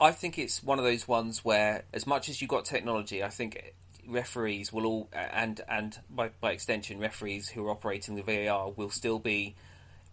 [0.00, 3.28] I think it's one of those ones where, as much as you've got technology, I
[3.28, 3.74] think
[4.06, 8.90] referees will all, and and by, by extension, referees who are operating the VAR will
[8.90, 9.56] still be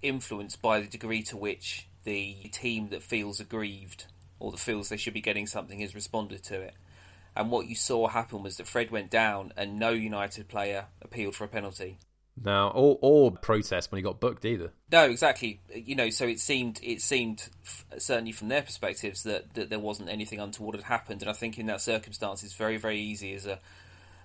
[0.01, 4.07] influenced by the degree to which the team that feels aggrieved
[4.43, 6.73] or that feels they should be getting something has responded to it.
[7.33, 11.33] And what you saw happen was that Fred went down and no United player appealed
[11.33, 11.97] for a penalty.
[12.43, 14.73] No, or or protest when he got booked either.
[14.91, 15.61] No, exactly.
[15.73, 17.47] You know, so it seemed it seemed
[17.97, 21.57] certainly from their perspectives that, that there wasn't anything untoward had happened, and I think
[21.57, 23.59] in that circumstance it's very very easy as a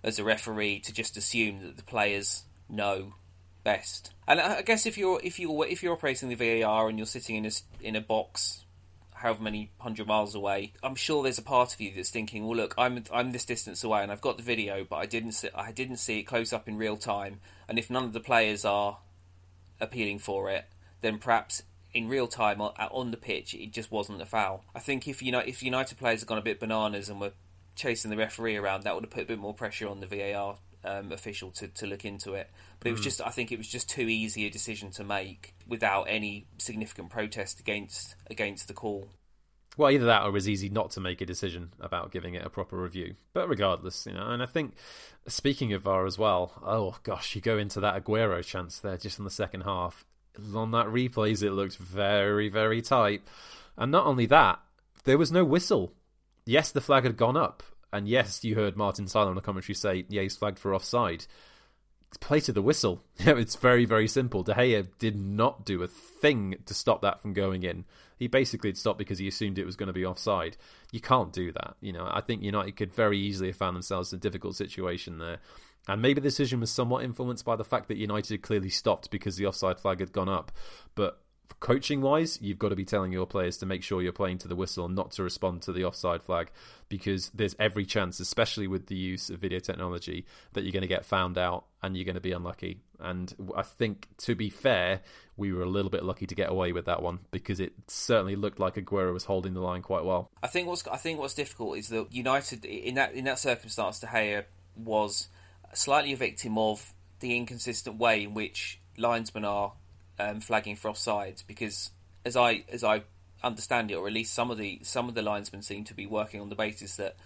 [0.02, 3.14] as a referee to just assume that the players know
[3.62, 4.12] best.
[4.26, 7.36] And I guess if you're if you if you're operating the VAR and you're sitting
[7.36, 7.50] in a
[7.82, 8.64] in a box
[9.18, 12.56] however many hundred miles away, I'm sure there's a part of you that's thinking, well,
[12.56, 15.48] look, I'm I'm this distance away and I've got the video, but I didn't see,
[15.54, 17.40] I didn't see it close up in real time.
[17.68, 18.98] And if none of the players are
[19.80, 20.66] appealing for it,
[21.00, 21.62] then perhaps
[21.94, 24.64] in real time uh, uh, on the pitch it just wasn't a foul.
[24.74, 27.32] I think if you know if United players had gone a bit bananas and were
[27.74, 30.58] chasing the referee around, that would have put a bit more pressure on the VAR
[30.84, 32.50] um, official to, to look into it.
[32.80, 33.04] But it was mm.
[33.04, 37.10] just I think it was just too easy a decision to make without any significant
[37.10, 39.08] protest against against the call.
[39.76, 42.44] Well, either that or it was easy not to make a decision about giving it
[42.44, 43.14] a proper review.
[43.32, 44.74] But regardless, you know, and I think
[45.28, 49.20] speaking of VAR as well, oh gosh, you go into that Aguero chance there just
[49.20, 50.04] in the second half.
[50.54, 53.22] On that replays, it looked very, very tight.
[53.76, 54.60] And not only that,
[55.04, 55.92] there was no whistle.
[56.44, 59.74] Yes, the flag had gone up, and yes, you heard Martin Tyler on the commentary
[59.74, 61.26] say, yeah, he's flagged for offside.
[62.20, 63.02] Play to the whistle.
[63.18, 64.42] it's very, very simple.
[64.42, 67.84] De Gea did not do a thing to stop that from going in.
[68.18, 70.56] He basically had stopped because he assumed it was going to be offside.
[70.90, 71.76] You can't do that.
[71.80, 75.18] You know, I think United could very easily have found themselves in a difficult situation
[75.18, 75.38] there.
[75.86, 79.10] And maybe the decision was somewhat influenced by the fact that United had clearly stopped
[79.10, 80.52] because the offside flag had gone up.
[80.94, 81.20] But
[81.60, 84.48] coaching wise, you've got to be telling your players to make sure you're playing to
[84.48, 86.50] the whistle and not to respond to the offside flag
[86.88, 90.88] because there's every chance, especially with the use of video technology, that you're going to
[90.88, 92.80] get found out and you're going to be unlucky.
[93.00, 95.00] And I think, to be fair,
[95.36, 98.36] we were a little bit lucky to get away with that one because it certainly
[98.36, 100.30] looked like Aguero was holding the line quite well.
[100.42, 104.00] I think what's I think what's difficult is that United in that in that circumstance,
[104.00, 104.44] De Gea
[104.76, 105.28] was
[105.74, 109.72] slightly a victim of the inconsistent way in which linesmen are
[110.18, 111.90] um, flagging for offsides because
[112.24, 113.02] as I as I
[113.42, 116.06] understand it, or at least some of the some of the linesmen seem to be
[116.06, 117.16] working on the basis that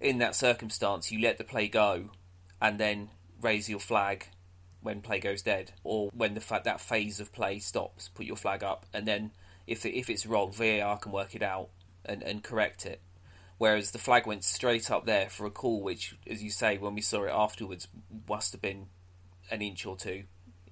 [0.00, 2.10] in that circumstance you let the play go
[2.60, 4.26] and then raise your flag
[4.82, 8.36] when play goes dead or when the fact that phase of play stops, put your
[8.36, 9.30] flag up and then
[9.66, 11.70] if if it's wrong, VAR can work it out
[12.04, 13.00] and, and correct it.
[13.56, 16.94] Whereas the flag went straight up there for a call, which, as you say, when
[16.94, 17.86] we saw it afterwards,
[18.28, 18.88] must have been
[19.50, 20.24] an inch or two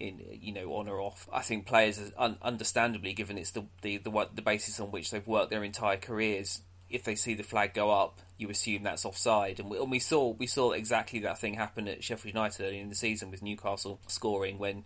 [0.02, 1.28] in you know on or off.
[1.32, 5.26] I think players, un- understandably, given it's the, the the the basis on which they've
[5.26, 9.60] worked their entire careers, if they see the flag go up, you assume that's offside.
[9.60, 12.80] And we, and we saw we saw exactly that thing happen at Sheffield United early
[12.80, 14.84] in the season with Newcastle scoring when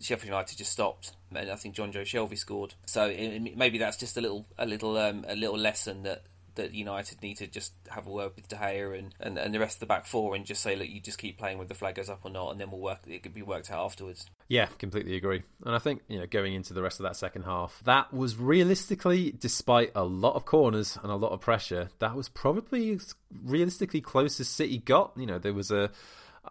[0.00, 2.74] Sheffield United just stopped, and I think Jonjo Shelvey scored.
[2.86, 6.22] So it, maybe that's just a little a little um, a little lesson that
[6.56, 9.58] that United need to just have a word with De Gea and, and, and the
[9.58, 11.74] rest of the back four and just say, look, you just keep playing with the
[11.74, 13.00] flag goes up or not, and then we'll work.
[13.06, 14.26] It could be worked out afterwards.
[14.48, 15.42] Yeah, completely agree.
[15.64, 18.36] And I think you know going into the rest of that second half, that was
[18.36, 22.98] realistically, despite a lot of corners and a lot of pressure, that was probably
[23.44, 25.12] realistically closest City got.
[25.16, 25.90] You know, there was a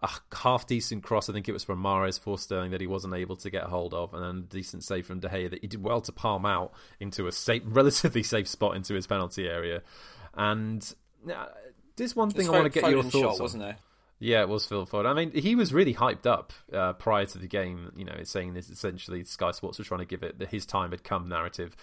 [0.03, 1.29] a half decent cross.
[1.29, 3.93] I think it was from Mahrez for Sterling that he wasn't able to get hold
[3.93, 6.45] of, and then a decent save from De Gea that he did well to palm
[6.45, 9.81] out into a safe, relatively safe spot into his penalty area.
[10.33, 10.93] And
[11.31, 11.45] uh,
[11.95, 13.39] there's one thing I want to get your thoughts shot, on.
[13.39, 13.77] wasn't there?
[14.19, 15.05] Yeah, it was Phil Foden.
[15.05, 17.91] I mean, he was really hyped up uh, prior to the game.
[17.95, 20.91] You know, saying this essentially Sky Sports were trying to give it the his time
[20.91, 21.75] had come narrative.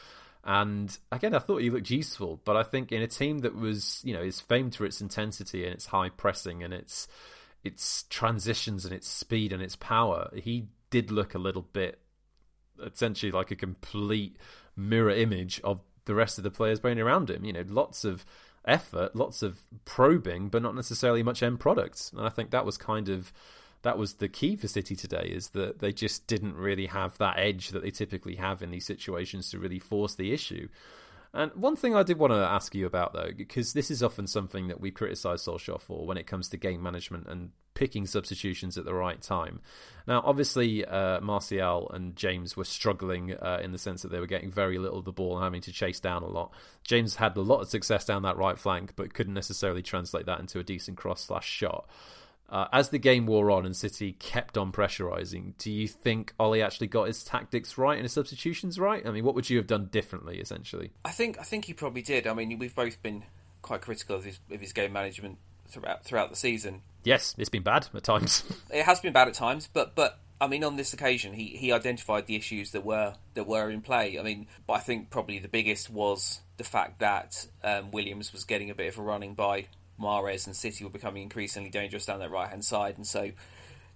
[0.43, 4.01] And again, I thought he looked useful, but I think in a team that was,
[4.05, 7.09] you know, is famed for its intensity and its high pressing and its
[7.63, 12.01] its transitions and its speed and its power, he did look a little bit
[12.85, 14.37] essentially like a complete
[14.77, 17.45] mirror image of the rest of the players playing around him.
[17.45, 18.25] You know, lots of
[18.65, 22.13] effort, lots of probing, but not necessarily much end product.
[22.17, 23.33] And I think that was kind of
[23.83, 27.39] that was the key for City today is that they just didn't really have that
[27.39, 30.69] edge that they typically have in these situations to really force the issue.
[31.33, 34.27] And one thing I did want to ask you about, though, because this is often
[34.27, 38.77] something that we criticise Solskjaer for when it comes to game management and picking substitutions
[38.77, 39.61] at the right time.
[40.09, 44.27] Now, obviously, uh, Martial and James were struggling uh, in the sense that they were
[44.27, 46.53] getting very little of the ball and having to chase down a lot.
[46.83, 50.41] James had a lot of success down that right flank, but couldn't necessarily translate that
[50.41, 51.89] into a decent cross slash shot.
[52.51, 56.63] Uh, as the game wore on and City kept on pressurising, do you think Ole
[56.63, 59.07] actually got his tactics right and his substitutions right?
[59.07, 60.91] I mean, what would you have done differently, essentially?
[61.05, 62.27] I think I think he probably did.
[62.27, 63.25] I mean, we've both been
[63.63, 65.39] quite critical of his, of his game management
[65.69, 66.83] throughout throughout the season.
[67.05, 68.43] Yes, it's been bad at times.
[68.71, 71.71] it has been bad at times, but but I mean, on this occasion, he, he
[71.71, 74.19] identified the issues that were that were in play.
[74.19, 78.45] I mean, but I think probably the biggest was the fact that um, Williams was
[78.45, 79.67] getting a bit of a running by
[80.01, 83.31] Mahrez and City were becoming increasingly dangerous down that right hand side, and so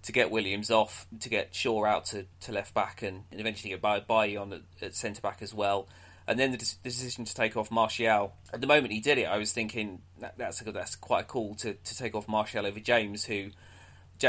[0.03, 3.71] to get Williams off, to get Shaw out to, to left back, and, and eventually
[3.71, 5.87] get Bailly on at, at centre back as well,
[6.27, 8.33] and then the, the, decision to take off Martial.
[8.53, 11.73] At the moment he did it, I was thinking that, that's that's quite cool to,
[11.73, 13.49] to take off Martial over James, who,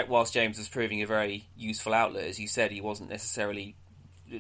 [0.09, 3.77] whilst James was proving a very useful outlet, as you said, he wasn't necessarily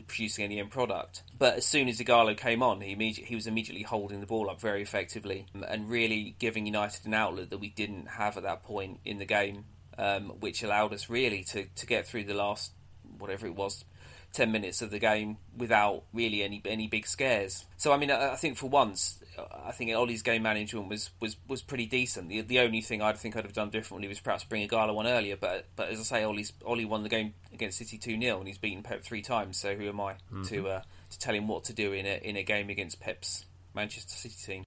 [0.07, 1.23] producing any end product.
[1.39, 4.61] But as soon as Ighalo came on, he he was immediately holding the ball up
[4.61, 9.01] very effectively and really giving United an outlet that we didn't have at that point
[9.05, 9.65] in the game,
[9.99, 12.73] um, which allowed us really to, to get through the last
[13.19, 13.85] whatever it was.
[14.33, 17.65] 10 minutes of the game without really any any big scares.
[17.79, 19.19] So I mean I, I think for once
[19.65, 22.29] I think Ole's game management was, was, was pretty decent.
[22.29, 25.07] The, the only thing I think I'd have done differently was perhaps bring Ighalo one
[25.07, 25.37] earlier.
[25.37, 28.49] But but as I say, Ole's, Ole won the game against City two 0 and
[28.49, 29.59] he's beaten Pep three times.
[29.59, 30.43] So who am I mm-hmm.
[30.45, 33.47] to uh, to tell him what to do in a in a game against Pep's
[33.75, 34.65] Manchester City team?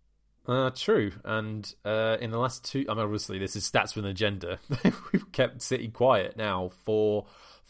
[0.48, 1.12] Uh, true.
[1.24, 4.60] And uh, in the last two, I mean, obviously this is stats with an agenda.
[5.14, 7.28] We've kept City quiet now for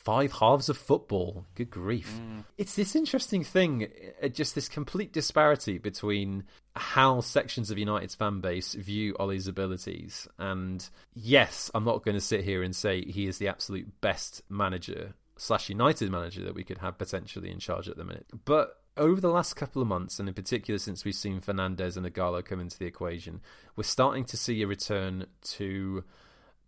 [0.10, 1.46] five halves of football.
[1.54, 2.20] Good grief.
[2.20, 2.44] Mm.
[2.58, 3.88] It's this interesting thing,
[4.24, 6.46] uh, just this complete disparity between
[6.76, 10.28] how sections of United's fan base view Ole's abilities.
[10.40, 14.42] And yes, I'm not going to sit here and say he is the absolute best
[14.50, 18.26] manager slash United manager that we could have potentially in charge at the minute.
[18.46, 22.06] But over the last couple of months, and in particular since we've seen Fernandes and
[22.08, 23.42] Ighalo come into the equation,
[23.76, 26.04] we're starting to see a return to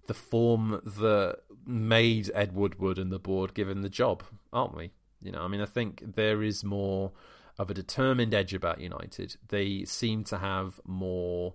[0.07, 4.91] the form that made Ed Woodward and the board given the job, aren't we?
[5.21, 7.11] You know, I mean, I think there is more
[7.59, 9.35] of a determined edge about United.
[9.49, 11.53] They seem to have more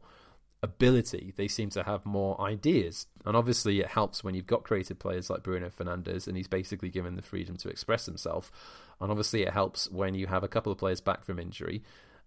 [0.63, 1.33] ability.
[1.37, 3.07] They seem to have more ideas.
[3.25, 6.91] And obviously, it helps when you've got creative players like Bruno Fernandes and he's basically
[6.91, 8.53] given the freedom to express himself.
[9.01, 11.83] And obviously, it helps when you have a couple of players back from injury.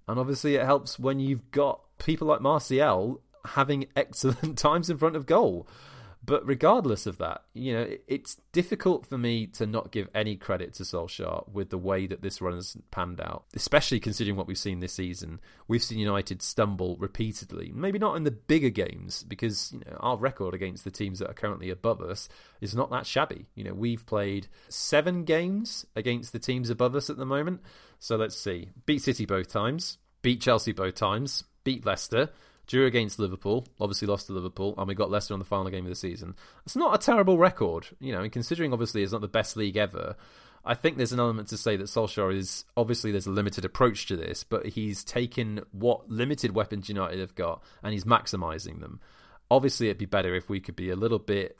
[0.07, 5.15] And obviously, it helps when you've got people like Martial having excellent times in front
[5.15, 5.67] of goal.
[6.23, 10.73] But regardless of that, you know, it's difficult for me to not give any credit
[10.75, 14.57] to Solskjaer with the way that this run has panned out, especially considering what we've
[14.57, 15.39] seen this season.
[15.67, 20.17] We've seen United stumble repeatedly, maybe not in the bigger games, because you know our
[20.17, 22.27] record against the teams that are currently above us
[22.59, 23.45] is not that shabby.
[23.55, 27.61] You know, we've played seven games against the teams above us at the moment.
[27.99, 32.29] So let's see: beat City both times, beat Chelsea both times, beat Leicester
[32.69, 35.85] drew against Liverpool, obviously lost to Liverpool, and we got Leicester on the final game
[35.85, 36.35] of the season.
[36.65, 39.75] It's not a terrible record, you know, and considering obviously it's not the best league
[39.75, 40.15] ever.
[40.63, 44.05] I think there's an element to say that Solskjaer is obviously there's a limited approach
[44.07, 48.99] to this, but he's taken what limited weapons United have got and he's maximising them.
[49.49, 51.57] Obviously, it'd be better if we could be a little bit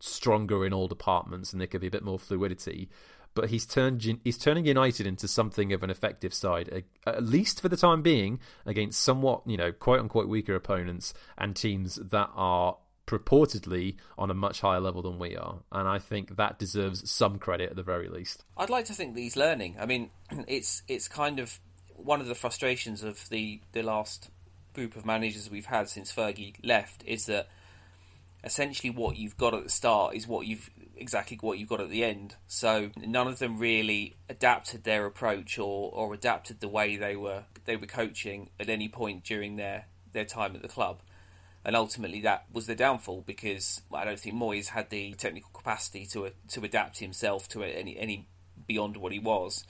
[0.00, 2.88] stronger in all departments and there could be a bit more fluidity
[3.34, 7.68] but he's turned he's turning United into something of an effective side, at least for
[7.68, 12.76] the time being, against somewhat you know quote unquote weaker opponents and teams that are
[13.06, 17.38] purportedly on a much higher level than we are, and I think that deserves some
[17.38, 18.44] credit at the very least.
[18.56, 19.76] I'd like to think that he's learning.
[19.80, 20.10] I mean,
[20.46, 21.58] it's it's kind of
[21.94, 24.30] one of the frustrations of the the last
[24.74, 27.48] group of managers we've had since Fergie left is that
[28.44, 31.90] essentially what you've got at the start is what you've exactly what you've got at
[31.90, 32.36] the end.
[32.46, 37.44] So none of them really adapted their approach or, or adapted the way they were
[37.64, 41.00] they were coaching at any point during their, their time at the club.
[41.64, 46.06] and ultimately that was the downfall because I don't think Moyes had the technical capacity
[46.06, 48.26] to to adapt himself to any any
[48.66, 49.64] beyond what he was.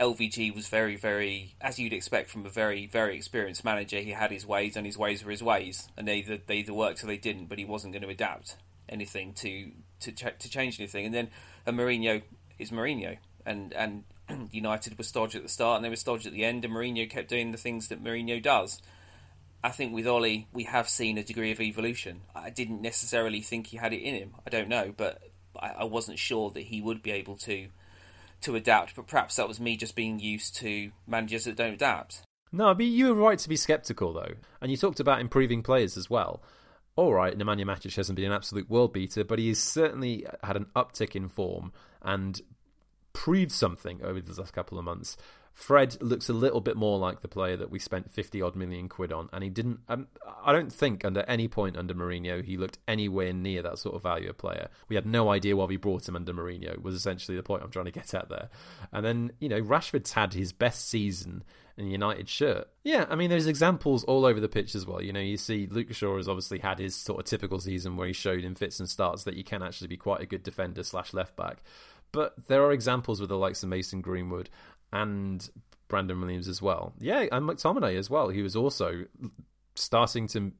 [0.00, 3.98] LVG was very, very, as you'd expect from a very, very experienced manager.
[3.98, 6.74] He had his ways, and his ways were his ways, and they either they either
[6.74, 7.46] worked or they didn't.
[7.46, 8.56] But he wasn't going to adapt
[8.88, 9.70] anything to
[10.02, 11.06] to ch- to change anything.
[11.06, 11.28] And then
[11.66, 12.22] a Mourinho
[12.58, 14.04] is Mourinho, and and
[14.52, 17.08] United were stodgy at the start, and they were stodgy at the end, and Mourinho
[17.08, 18.80] kept doing the things that Mourinho does.
[19.64, 22.22] I think with Ole, we have seen a degree of evolution.
[22.34, 24.34] I didn't necessarily think he had it in him.
[24.44, 25.22] I don't know, but
[25.58, 27.68] I, I wasn't sure that he would be able to
[28.42, 32.22] to adapt, but perhaps that was me just being used to managers that don't adapt.
[32.50, 34.34] No, I mean, you were right to be sceptical, though.
[34.60, 36.42] And you talked about improving players as well.
[36.94, 40.56] All right, Nemanja Matic hasn't been an absolute world beater, but he has certainly had
[40.56, 41.72] an uptick in form
[42.02, 42.40] and
[43.12, 45.16] proved something over the last couple of months.
[45.54, 48.88] Fred looks a little bit more like the player that we spent 50 odd million
[48.88, 49.80] quid on, and he didn't.
[49.88, 50.06] Um,
[50.42, 54.02] I don't think under any point under Mourinho he looked anywhere near that sort of
[54.02, 54.68] value of player.
[54.88, 57.70] We had no idea why we brought him under Mourinho, was essentially the point I'm
[57.70, 58.48] trying to get at there.
[58.92, 61.44] And then, you know, Rashford's had his best season
[61.76, 62.68] in a United shirt.
[62.84, 65.02] Yeah, I mean, there's examples all over the pitch as well.
[65.02, 68.06] You know, you see Luke Shaw has obviously had his sort of typical season where
[68.06, 70.82] he showed in fits and starts that you can actually be quite a good defender
[70.82, 71.62] slash left back.
[72.12, 74.50] But there are examples with the likes of Mason Greenwood
[74.92, 75.48] and
[75.88, 76.92] Brandon Williams as well.
[76.98, 78.28] Yeah, and McTominay as well.
[78.28, 79.06] He was also
[79.74, 80.52] starting to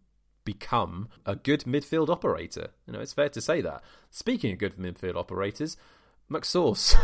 [0.44, 2.68] become a good midfield operator.
[2.86, 3.82] You know, it's fair to say that.
[4.10, 5.76] Speaking of good midfield operators,
[6.32, 6.96] McSauce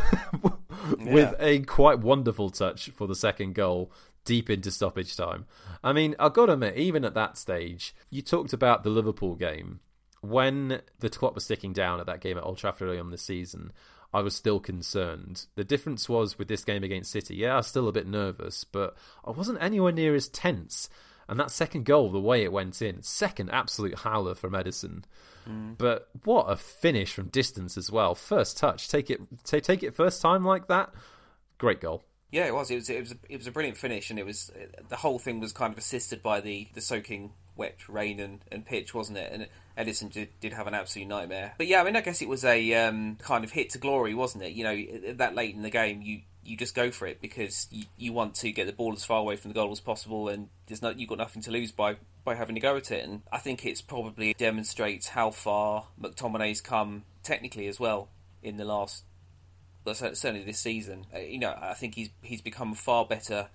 [0.99, 1.47] with yeah.
[1.47, 3.93] a quite wonderful touch for the second goal
[4.25, 5.47] deep into stoppage time.
[5.83, 9.35] I mean, I've got to admit, even at that stage, you talked about the Liverpool
[9.35, 9.81] game.
[10.21, 13.23] When the clock was ticking down at that game at Old Trafford early on this
[13.23, 13.73] season,
[14.13, 15.47] I was still concerned.
[15.55, 18.65] The difference was with this game against City, yeah, I was still a bit nervous,
[18.65, 20.89] but I wasn't anywhere near as tense.
[21.29, 25.05] And that second goal, the way it went in, second absolute howler from Ederson.
[25.49, 28.15] But what a finish from distance as well.
[28.15, 30.93] First touch, take it, take, take it first time like that.
[31.59, 32.05] Great goal.
[32.31, 32.71] Yeah, it was.
[32.71, 32.91] It was.
[32.91, 33.13] It was.
[33.13, 34.51] A, it was a brilliant finish, and it was.
[34.89, 38.65] The whole thing was kind of assisted by the the soaking wet rain and, and
[38.65, 39.33] pitch, wasn't it?
[39.33, 41.55] And Ederson did, did have an absolute nightmare.
[41.59, 44.15] But yeah, I mean, I guess it was a um, kind of hit to glory,
[44.15, 44.53] wasn't it?
[44.53, 47.85] You know, that late in the game, you you just go for it because you,
[47.97, 50.49] you want to get the ball as far away from the goal as possible, and
[50.67, 51.97] there's no you've got nothing to lose by
[52.29, 53.05] by having to go at it.
[53.05, 58.09] And I think it's probably demonstrates how far McTominay's come technically as well
[58.43, 59.05] in the last,
[59.85, 61.07] well, certainly this season.
[61.15, 63.49] Uh, you know, I think he's he's become a far better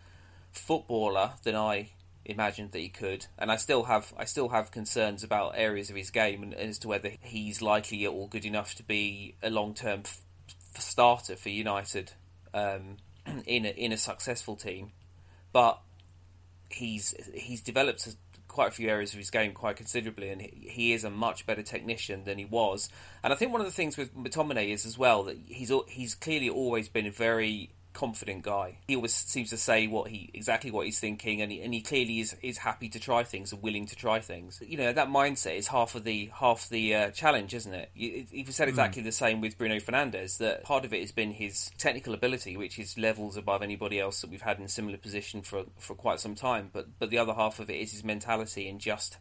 [0.51, 1.89] footballer than I
[2.26, 5.95] imagined that he could, and I still have I still have concerns about areas of
[5.95, 9.76] his game and as to whether he's likely or good enough to be a long
[9.76, 10.21] term f-
[10.80, 12.13] starter for United
[12.55, 12.97] um,
[13.45, 14.93] in a, in a successful team.
[15.51, 15.80] But
[16.69, 18.07] he's he's developed
[18.54, 21.64] quite a few areas of his game quite considerably, and he, is a much better
[21.64, 22.88] technician than he was.
[23.24, 26.14] And I think one of the things with McTominay is as well that he's he's
[26.14, 28.80] clearly always been very confident guy.
[28.88, 31.82] He always seems to say what he exactly what he's thinking, and he, and he
[31.82, 34.62] clearly is, is happy to try things and willing to try things.
[34.66, 37.91] You know that mindset is half of the half the uh, challenge, isn't it?
[37.96, 38.70] You, you've said hmm.
[38.70, 39.06] exactly mm.
[39.06, 40.38] the same with Bruno Fernandes.
[40.38, 44.22] That part of it has been his technical ability, which is levels above anybody else
[44.22, 46.70] that we've had in a similar position for for quite some time.
[46.74, 49.18] But but the other half of it is his mentality and just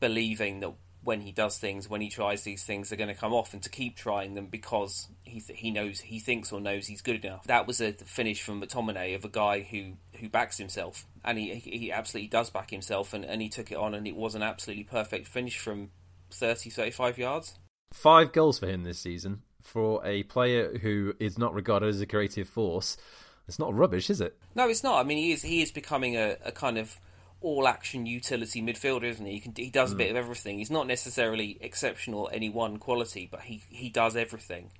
[0.00, 0.72] believing that
[1.04, 3.62] when he does things, when he tries these things, they're going to come off, and
[3.62, 7.24] to keep trying them because he th- he knows he thinks or knows he's good
[7.24, 7.44] enough.
[7.44, 11.54] That was a finish from McTominay of a guy who who backs himself, and he
[11.54, 14.42] he absolutely does back himself, and, and he took it on, and it was an
[14.42, 15.90] absolutely perfect finish from
[16.30, 17.58] 30, 35 yards.
[17.92, 22.06] Five goals for him this season for a player who is not regarded as a
[22.06, 22.96] creative force.
[23.46, 24.36] It's not rubbish, is it?
[24.54, 25.00] No, it's not.
[25.00, 26.98] I mean, he is he is becoming a, a kind of
[27.44, 29.32] all action utility midfielder, isn't he?
[29.32, 30.58] He, can, he does a bit of everything.
[30.58, 34.70] He's not necessarily exceptional at any one quality, but he, he does everything.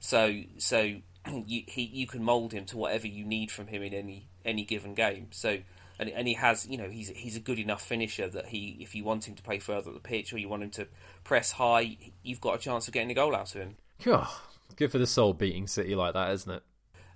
[0.00, 0.96] So so
[1.46, 4.64] you he, you can mould him to whatever you need from him in any any
[4.64, 5.28] given game.
[5.30, 5.58] So
[5.98, 8.94] and and he has you know he's he's a good enough finisher that he if
[8.94, 10.86] you want him to play further at the pitch or you want him to
[11.24, 13.76] press high, you've got a chance of getting a goal out of him.
[14.06, 14.42] Oh,
[14.76, 16.62] good for the soul beating City like that, isn't it?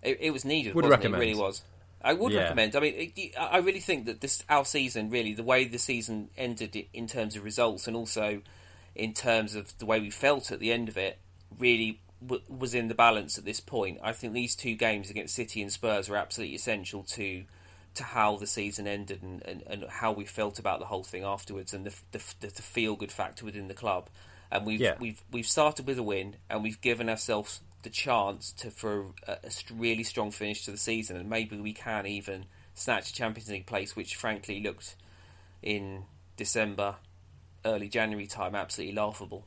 [0.02, 0.74] It, it was needed.
[0.74, 1.22] Would recommend.
[1.22, 1.26] It?
[1.26, 1.62] it really was.
[2.00, 2.42] I would yeah.
[2.42, 2.76] recommend.
[2.76, 6.30] I mean, it, I really think that this our season, really, the way the season
[6.36, 8.42] ended in terms of results, and also
[8.94, 11.18] in terms of the way we felt at the end of it,
[11.58, 13.98] really w- was in the balance at this point.
[14.02, 17.44] I think these two games against City and Spurs were absolutely essential to
[17.94, 21.24] to how the season ended and, and, and how we felt about the whole thing
[21.24, 24.08] afterwards, and the the, the feel good factor within the club.
[24.50, 24.94] And we've yeah.
[25.00, 29.32] we've we've started with a win, and we've given ourselves the chance to for a,
[29.44, 33.48] a, really strong finish to the season, and maybe we can even snatch a Champions
[33.50, 34.96] League place, which frankly looked
[35.62, 36.04] in
[36.36, 36.96] December
[37.64, 39.44] early January time absolutely laughable.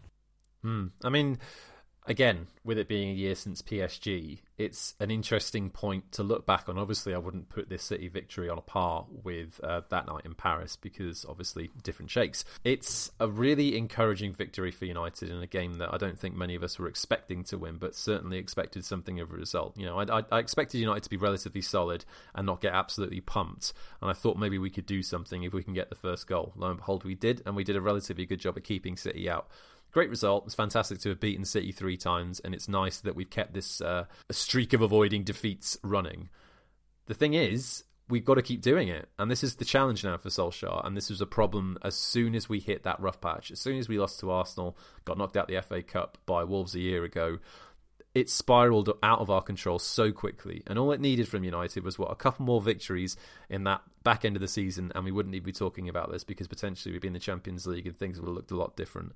[0.61, 0.87] Hmm.
[1.03, 1.39] I mean,
[2.05, 6.69] again, with it being a year since PSG, it's an interesting point to look back
[6.69, 6.77] on.
[6.77, 10.35] Obviously, I wouldn't put this City victory on a par with uh, that night in
[10.35, 12.45] Paris because obviously different shakes.
[12.63, 16.55] It's a really encouraging victory for United in a game that I don't think many
[16.55, 19.75] of us were expecting to win, but certainly expected something of a result.
[19.77, 22.05] You know, I, I, I expected United to be relatively solid
[22.35, 25.63] and not get absolutely pumped, and I thought maybe we could do something if we
[25.63, 26.53] can get the first goal.
[26.55, 29.29] Lo and behold, we did, and we did a relatively good job of keeping City
[29.29, 29.47] out
[29.91, 30.45] great result.
[30.45, 33.81] It's fantastic to have beaten City three times, and it's nice that we've kept this
[33.81, 36.29] uh, streak of avoiding defeats running.
[37.07, 40.17] The thing is, we've got to keep doing it, and this is the challenge now
[40.17, 40.85] for Solskjaer.
[40.85, 43.77] And this was a problem as soon as we hit that rough patch, as soon
[43.77, 47.03] as we lost to Arsenal, got knocked out the FA Cup by Wolves a year
[47.03, 47.39] ago.
[48.13, 51.97] It spiraled out of our control so quickly, and all it needed from United was
[51.97, 53.15] what a couple more victories
[53.49, 56.25] in that back end of the season, and we wouldn't even be talking about this
[56.25, 58.75] because potentially we'd be in the Champions League and things would have looked a lot
[58.75, 59.13] different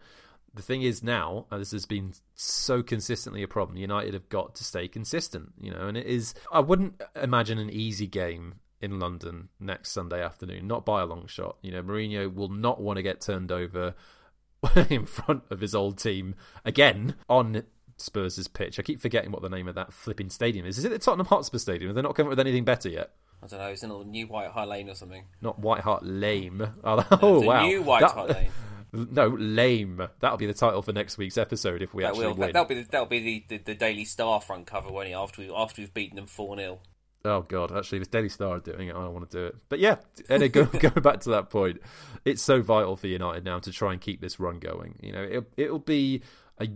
[0.55, 4.55] the thing is now, and this has been so consistently a problem, United have got
[4.55, 8.99] to stay consistent, you know, and it is, I wouldn't imagine an easy game in
[8.99, 11.57] London next Sunday afternoon, not by a long shot.
[11.61, 13.95] You know, Mourinho will not want to get turned over
[14.89, 17.63] in front of his old team again on
[17.97, 18.79] Spurs' pitch.
[18.79, 20.77] I keep forgetting what the name of that flipping stadium is.
[20.77, 21.89] Is it the Tottenham Hotspur Stadium?
[21.89, 23.11] Have they not come up with anything better yet?
[23.43, 23.67] I don't know.
[23.67, 25.25] It's in a new White Hart Lane or something.
[25.41, 26.67] Not White Hart Lame.
[26.83, 27.65] Oh, oh wow.
[27.65, 28.51] New White that, Hart Lane.
[28.95, 30.07] No, lame.
[30.19, 32.53] That'll be the title for next week's episode if we that actually will, win.
[32.53, 35.13] That'll be the, that'll be the, the, the Daily Star front cover, won't it?
[35.13, 36.79] After we after we've beaten them four 0
[37.25, 39.55] Oh god, actually, if Daily Star are doing it, I don't want to do it.
[39.67, 39.97] But yeah,
[40.29, 41.81] and go, going back to that point,
[42.23, 44.95] it's so vital for United now to try and keep this run going.
[45.01, 46.21] You know, it, it'll be
[46.59, 46.69] a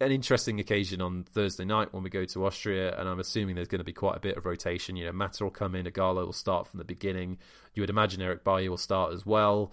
[0.00, 3.68] an interesting occasion on Thursday night when we go to Austria, and I'm assuming there's
[3.68, 4.96] going to be quite a bit of rotation.
[4.96, 7.38] You know, Mata will come in, Ighalo will start from the beginning.
[7.74, 9.72] You would imagine Eric Bailly will start as well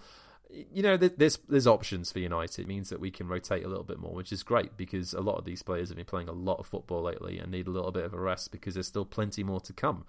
[0.52, 2.62] you know, there's there's options for United.
[2.62, 5.20] It means that we can rotate a little bit more, which is great because a
[5.20, 7.70] lot of these players have been playing a lot of football lately and need a
[7.70, 10.04] little bit of a rest because there's still plenty more to come.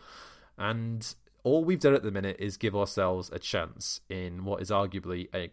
[0.58, 1.14] And
[1.44, 5.28] all we've done at the minute is give ourselves a chance in what is arguably
[5.34, 5.52] a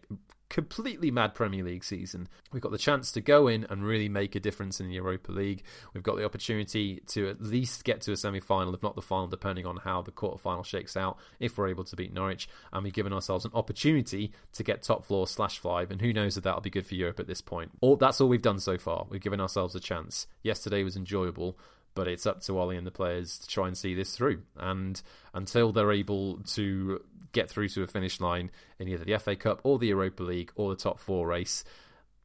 [0.51, 2.27] completely mad Premier League season.
[2.51, 5.31] We've got the chance to go in and really make a difference in the Europa
[5.31, 5.63] League.
[5.93, 9.01] We've got the opportunity to at least get to a semi final, if not the
[9.01, 12.49] final, depending on how the quarter final shakes out, if we're able to beat Norwich.
[12.73, 15.89] And we've given ourselves an opportunity to get top floor slash five.
[15.89, 17.71] And who knows if that'll be good for Europe at this point.
[17.79, 19.07] All, that's all we've done so far.
[19.09, 20.27] We've given ourselves a chance.
[20.43, 21.57] Yesterday was enjoyable
[21.93, 24.41] but it's up to Ole and the players to try and see this through.
[24.55, 25.01] And
[25.33, 29.61] until they're able to get through to a finish line in either the FA Cup
[29.63, 31.63] or the Europa League or the top four race,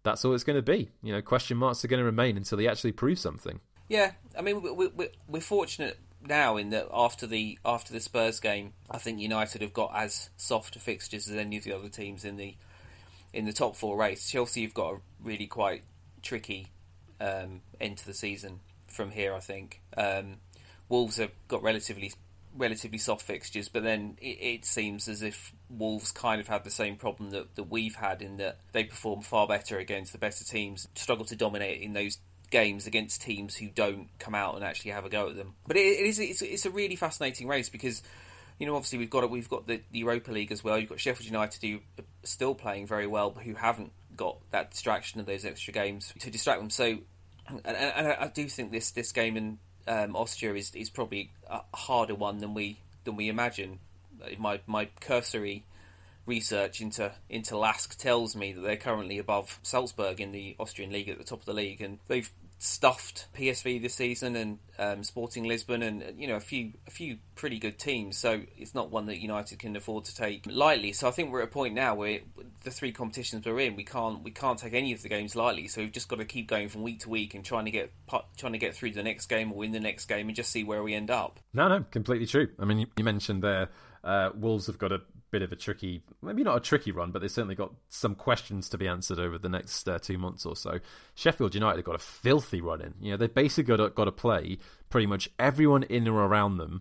[0.02, 0.90] that's all it's going to be.
[1.02, 3.60] You know, question marks are going to remain until they actually prove something.
[3.88, 8.40] Yeah, I mean, we, we, we're fortunate now in that after the after the Spurs
[8.40, 11.88] game, I think United have got as soft a fixtures as any of the other
[11.88, 12.56] teams in the
[13.32, 14.30] in the top four race.
[14.30, 15.82] Chelsea have got a really quite
[16.22, 16.68] tricky
[17.20, 19.34] um, end to the season from here.
[19.34, 20.38] I think um,
[20.88, 22.12] Wolves have got relatively
[22.56, 26.70] relatively soft fixtures, but then it, it, seems as if Wolves kind of had the
[26.70, 30.44] same problem that, that we've had in that they perform far better against the better
[30.44, 32.18] teams, struggle to dominate in those
[32.50, 35.54] games against teams who don't come out and actually have a go at them.
[35.66, 38.02] But it, it is it's, it's, a really fascinating race because
[38.58, 40.78] you know obviously we've got we've got the, Europa League as well.
[40.78, 44.70] You've got Sheffield United who are still playing very well, but who haven't got that
[44.70, 46.70] distraction of those extra games to distract them.
[46.70, 46.98] So.
[47.48, 51.60] And, and I do think this, this game in um, Austria is is probably a
[51.74, 53.78] harder one than we than we imagine.
[54.38, 55.64] My my cursory
[56.26, 61.08] research into into LASK tells me that they're currently above Salzburg in the Austrian league
[61.08, 65.44] at the top of the league, and they've stuffed PSV this season and um, Sporting
[65.44, 68.16] Lisbon and you know a few a few pretty good teams.
[68.16, 70.92] So it's not one that United can afford to take lightly.
[70.92, 72.20] So I think we're at a point now where
[72.64, 75.68] the three competitions we're in, we can't we can't take any of the games lightly.
[75.68, 77.92] So we've just got to keep going from week to week and trying to get
[78.36, 80.64] trying to get through the next game or win the next game and just see
[80.64, 81.40] where we end up.
[81.52, 82.48] No, no, completely true.
[82.58, 83.68] I mean, you mentioned there
[84.02, 85.00] uh, Wolves have got a
[85.36, 88.70] bit of a tricky, maybe not a tricky run, but they've certainly got some questions
[88.70, 90.80] to be answered over the next uh, two months or so.
[91.14, 92.94] Sheffield United have got a filthy run in.
[92.98, 94.56] You know, they've basically got to, got to play
[94.88, 96.80] pretty much everyone in or around them,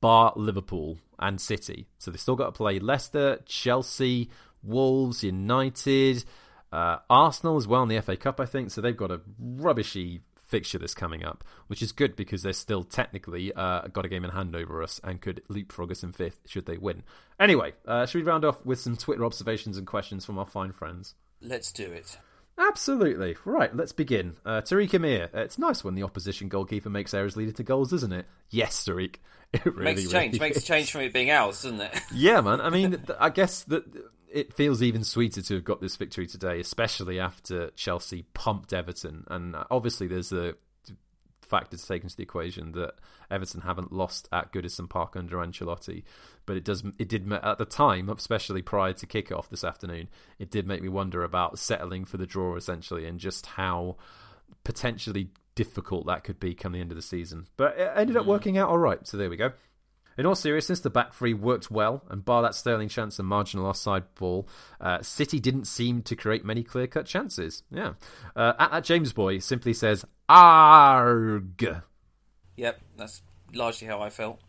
[0.00, 1.86] bar Liverpool and City.
[1.98, 4.30] So they've still got to play Leicester, Chelsea,
[4.62, 6.24] Wolves, United.
[6.72, 8.70] Uh, Arsenal as well in the FA Cup, I think.
[8.70, 10.22] So they've got a rubbishy
[10.52, 14.22] fixture that's coming up, which is good because they're still technically uh, got a game
[14.22, 17.02] in hand over us and could leapfrog us in fifth should they win.
[17.42, 20.70] Anyway, uh, should we round off with some Twitter observations and questions from our fine
[20.70, 21.16] friends?
[21.40, 22.16] Let's do it.
[22.56, 23.36] Absolutely.
[23.44, 24.36] Right, let's begin.
[24.46, 25.28] Uh, Tariq Amir.
[25.34, 28.26] It's nice when the opposition goalkeeper makes errors leading to goals, isn't it?
[28.50, 29.16] Yes, Tariq.
[29.54, 30.32] It really makes a change.
[30.34, 32.00] Really makes a change from it being ours, doesn't it?
[32.14, 32.62] yeah, man.
[32.62, 33.84] I mean, I guess that
[34.32, 39.24] it feels even sweeter to have got this victory today, especially after Chelsea pumped Everton.
[39.26, 40.54] And obviously, there's a
[41.52, 42.94] factor to take into the equation that
[43.30, 46.02] Everton haven't lost at Goodison Park under Ancelotti.
[46.46, 50.50] But it does it did at the time, especially prior to kickoff this afternoon, it
[50.50, 53.96] did make me wonder about settling for the draw essentially and just how
[54.64, 57.46] potentially difficult that could be come the end of the season.
[57.58, 58.28] But it ended up mm.
[58.28, 59.06] working out all right.
[59.06, 59.52] So there we go.
[60.18, 63.66] In all seriousness, the back three worked well, and bar that Sterling chance and marginal
[63.66, 64.46] offside ball,
[64.80, 67.62] uh, City didn't seem to create many clear cut chances.
[67.70, 67.94] Yeah.
[68.36, 71.82] Uh, at that James boy simply says, ARG.
[72.56, 73.20] Yep, that's
[73.52, 74.40] largely how I felt.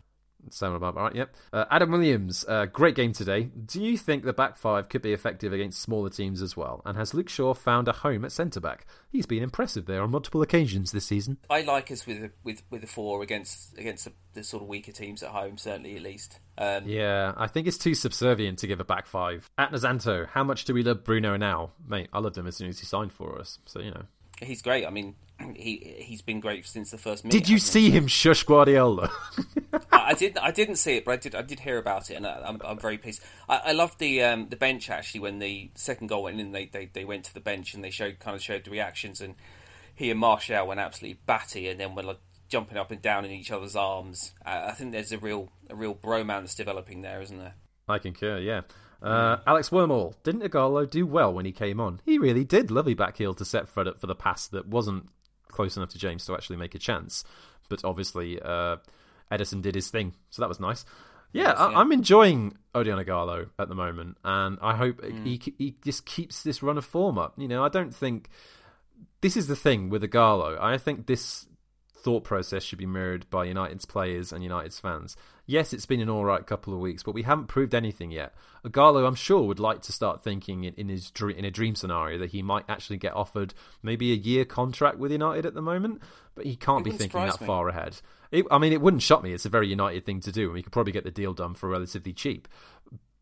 [0.50, 1.34] Sound about right, yep.
[1.52, 3.44] Uh, Adam Williams, uh, great game today.
[3.44, 6.80] Do you think the back five could be effective against smaller teams as well?
[6.86, 8.86] And has Luke Shaw found a home at centre back?
[9.10, 11.36] He's been impressive there on multiple occasions this season.
[11.50, 14.68] I like us with a, with with a four against against the, the sort of
[14.68, 16.38] weaker teams at home, certainly at least.
[16.56, 19.50] Um, yeah, I think it's too subservient to give a back five.
[19.58, 21.72] At Nazanto, how much do we love Bruno now?
[21.86, 24.04] Mate, I loved him as soon as he signed for us, so you know.
[24.42, 24.86] He's great.
[24.86, 25.14] I mean,
[25.54, 27.32] he he's been great since the first minute.
[27.32, 29.10] Did you see him shush Guardiola?
[29.92, 30.38] I, I did.
[30.38, 31.34] I didn't see it, but I did.
[31.34, 33.22] I did hear about it, and I, am I'm, I'm very pleased.
[33.48, 36.52] I, I loved the um, the bench actually when the second goal went in.
[36.52, 39.20] They, they they went to the bench and they showed kind of showed the reactions,
[39.20, 39.34] and
[39.94, 43.30] he and Martial went absolutely batty, and then were like jumping up and down in
[43.30, 44.32] each other's arms.
[44.44, 47.54] Uh, I think there's a real a real bromance developing there, isn't there?
[47.88, 48.38] I concur.
[48.38, 48.62] Yeah.
[49.02, 52.00] Uh, Alex Wormall, didn't Ighalo do well when he came on?
[52.04, 52.70] He really did.
[52.70, 55.08] Lovely back heel to set Fred up for the pass that wasn't
[55.48, 57.24] close enough to James to actually make a chance.
[57.68, 58.76] But obviously, uh,
[59.30, 60.84] Ederson did his thing, so that was nice.
[61.32, 65.24] Yeah, yes, I, am enjoying Odion Ighalo at the moment, and I hope mm.
[65.24, 67.34] he he just keeps this run of form up.
[67.36, 68.28] You know, I don't think
[69.20, 70.60] this is the thing with Ighalo.
[70.60, 71.48] I think this
[72.04, 75.16] thought process should be mirrored by United's players and United's fans.
[75.46, 78.34] Yes, it's been an all right couple of weeks, but we haven't proved anything yet.
[78.64, 82.18] Ighalo, I'm sure, would like to start thinking in, in his in a dream scenario
[82.18, 86.02] that he might actually get offered maybe a year contract with United at the moment,
[86.34, 87.46] but he can't it be thinking that me.
[87.46, 87.96] far ahead.
[88.30, 89.32] It, I mean, it wouldn't shock me.
[89.32, 91.54] It's a very United thing to do, and we could probably get the deal done
[91.54, 92.48] for relatively cheap.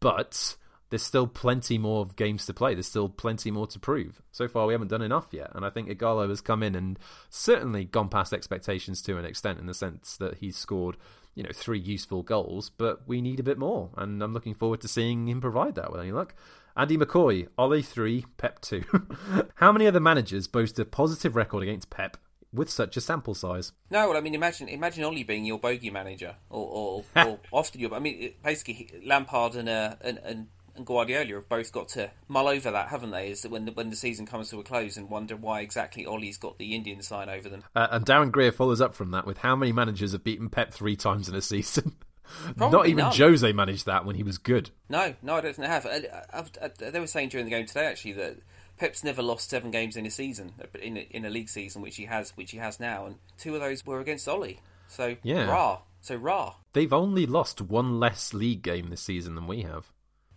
[0.01, 0.57] But
[0.93, 2.75] there's still plenty more games to play.
[2.75, 4.21] There's still plenty more to prove.
[4.31, 5.51] So far, we haven't done enough yet.
[5.55, 6.99] And I think Ighalo has come in and
[7.31, 10.99] certainly gone past expectations to an extent in the sense that he's scored,
[11.35, 13.89] you know, three useful goals, but we need a bit more.
[13.97, 16.35] And I'm looking forward to seeing him provide that with any luck.
[16.77, 18.85] Andy McCoy, Ole 3, Pep 2.
[19.55, 22.19] How many other managers boast a positive record against Pep
[22.53, 23.73] with such a sample size.
[23.91, 27.81] No, well, I mean, imagine imagine Ole being your bogey manager, or or, or often
[27.81, 27.95] your.
[27.95, 32.49] I mean, basically Lampard and uh, and, and and Guardiola have both got to mull
[32.49, 33.31] over that, haven't they?
[33.31, 36.07] Is that when the, when the season comes to a close and wonder why exactly
[36.07, 37.65] Ole's got the Indian sign over them.
[37.75, 40.73] Uh, and Darren Greer follows up from that with how many managers have beaten Pep
[40.73, 41.97] three times in a season?
[42.57, 43.15] Not even none.
[43.15, 44.71] Jose managed that when he was good.
[44.89, 45.87] No, no, I don't think they have.
[45.87, 48.39] I, I, I, they were saying during the game today actually that
[48.79, 51.83] Pep's never lost seven games in a season, uh, in a, in a league season,
[51.83, 54.55] which he has, which he has now, and two of those were against Ole.
[54.89, 55.81] So yeah, rah.
[56.01, 56.55] So rah.
[56.73, 59.93] They've only lost one less league game this season than we have.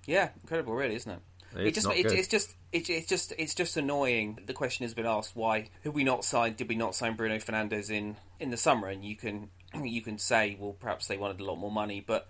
[0.06, 1.20] Yeah, incredible, really, isn't it?
[1.58, 4.40] It's, it just, it, it's just, it, it's just, it's just annoying.
[4.46, 6.58] The question has been asked: Why have we not signed?
[6.58, 8.88] Did we not sign Bruno Fernandes in in the summer?
[8.90, 9.50] And you can,
[9.84, 12.28] you can say, well, perhaps they wanted a lot more money, but,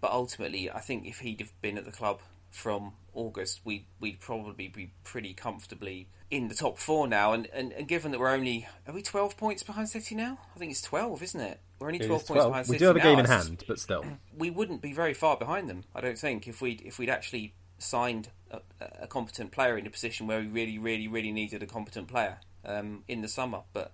[0.00, 4.20] but ultimately, I think if he'd have been at the club from August, we we'd
[4.20, 7.32] probably be pretty comfortably in the top four now.
[7.32, 10.38] And, and, and given that we're only are we twelve points behind City now?
[10.54, 11.60] I think it's twelve, isn't it?
[11.78, 12.50] We're only twelve points 12.
[12.50, 12.68] behind.
[12.68, 13.20] We City do have a game now.
[13.20, 14.04] in hand, but still,
[14.36, 15.84] we wouldn't be very far behind them.
[15.94, 18.60] I don't think if we if we'd actually signed a,
[19.02, 22.38] a, competent player in a position where we really, really, really needed a competent player
[22.64, 23.62] um, in the summer.
[23.72, 23.92] But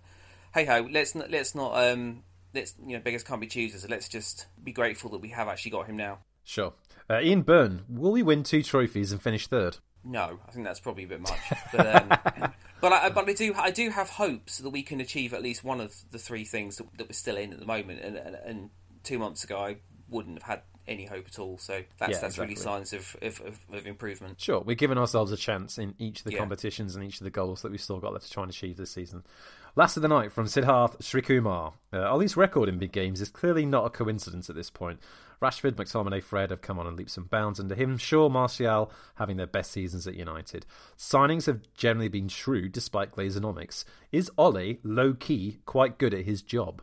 [0.55, 2.23] hey ho, let's not, let's not um,
[2.55, 3.89] let's you know beggars can't be choosers.
[3.89, 6.19] let's just be grateful that we have actually got him now.
[6.49, 6.73] Sure.
[7.11, 9.77] Uh, Ian Byrne, will we win two trophies and finish third?
[10.03, 11.39] No, I think that's probably a bit much.
[11.73, 12.09] But, um,
[12.81, 15.63] but, I, but I do I do have hopes that we can achieve at least
[15.63, 18.01] one of the three things that, that we're still in at the moment.
[18.01, 18.71] And, and, and,
[19.05, 19.77] two months ago, I
[20.09, 21.59] wouldn't have had any hope at all.
[21.59, 22.55] So that's yeah, that's exactly.
[22.55, 24.41] really signs of, of, of, of, improvement.
[24.41, 26.39] Sure, we're giving ourselves a chance in each of the yeah.
[26.39, 28.79] competitions and each of the goals that we've still got left to try and achieve
[28.79, 29.23] this season.
[29.77, 31.75] Last of the night from Siddharth Srikumar.
[31.93, 34.99] Uh, Ole's record in big games is clearly not a coincidence at this point.
[35.41, 37.97] Rashford, McTominay, Fred have come on in leaps and bounds under him.
[37.97, 40.67] Shaw, Martial having their best seasons at United.
[40.97, 43.85] Signings have generally been shrewd despite Glazonomics.
[44.11, 46.83] Is Ole, low key, quite good at his job?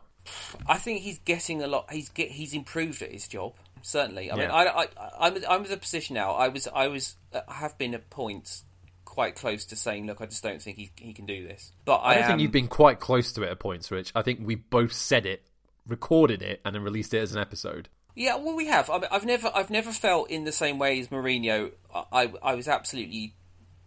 [0.66, 1.92] I think he's getting a lot.
[1.92, 3.54] He's get, he's improved at his job.
[3.82, 4.30] Certainly.
[4.30, 4.42] I yeah.
[4.42, 4.86] mean, I, I,
[5.20, 6.32] I'm I'm in a position now.
[6.32, 8.64] I was I was I uh, have been at points
[9.04, 11.72] quite close to saying, look, I just don't think he he can do this.
[11.84, 12.28] But I, I don't am...
[12.30, 14.12] think you've been quite close to it at points, Rich.
[14.14, 15.46] I think we both said it,
[15.86, 17.88] recorded it, and then released it as an episode.
[18.16, 18.88] Yeah, well, we have.
[18.88, 21.72] I mean, I've never, I've never felt in the same way as Mourinho.
[21.94, 23.34] I, I was absolutely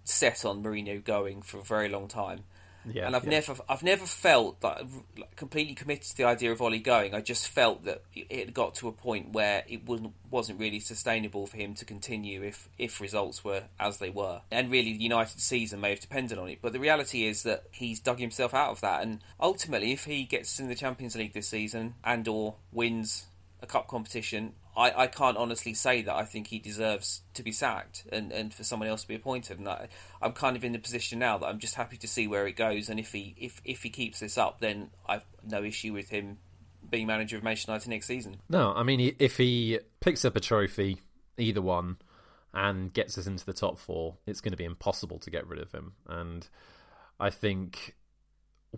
[0.03, 2.43] set on Mourinho going for a very long time.
[2.86, 3.32] Yeah, and I've yeah.
[3.32, 4.84] never, I've never felt that
[5.17, 7.13] like, completely committed to the idea of Ole going.
[7.13, 11.47] I just felt that it got to a point where it wasn't, wasn't really sustainable
[11.47, 14.41] for him to continue if, if results were as they were.
[14.51, 16.59] And really, the United season may have depended on it.
[16.61, 19.01] But the reality is that he's dug himself out of that.
[19.01, 23.25] And ultimately, if he gets in the Champions League this season and or wins
[23.62, 27.51] a cup competition, I, I can't honestly say that I think he deserves to be
[27.51, 29.60] sacked and, and for someone else to be appointed.
[29.60, 29.89] And I,
[30.22, 32.55] I'm kind of in the position now that I'm just happy to see where it
[32.55, 32.89] goes.
[32.89, 36.38] And if he if, if he keeps this up, then I've no issue with him
[36.89, 38.38] being manager of Manchester United next season.
[38.49, 41.01] No, I mean if he picks up a trophy,
[41.38, 41.97] either one,
[42.53, 45.60] and gets us into the top four, it's going to be impossible to get rid
[45.60, 45.93] of him.
[46.07, 46.47] And
[47.20, 47.95] I think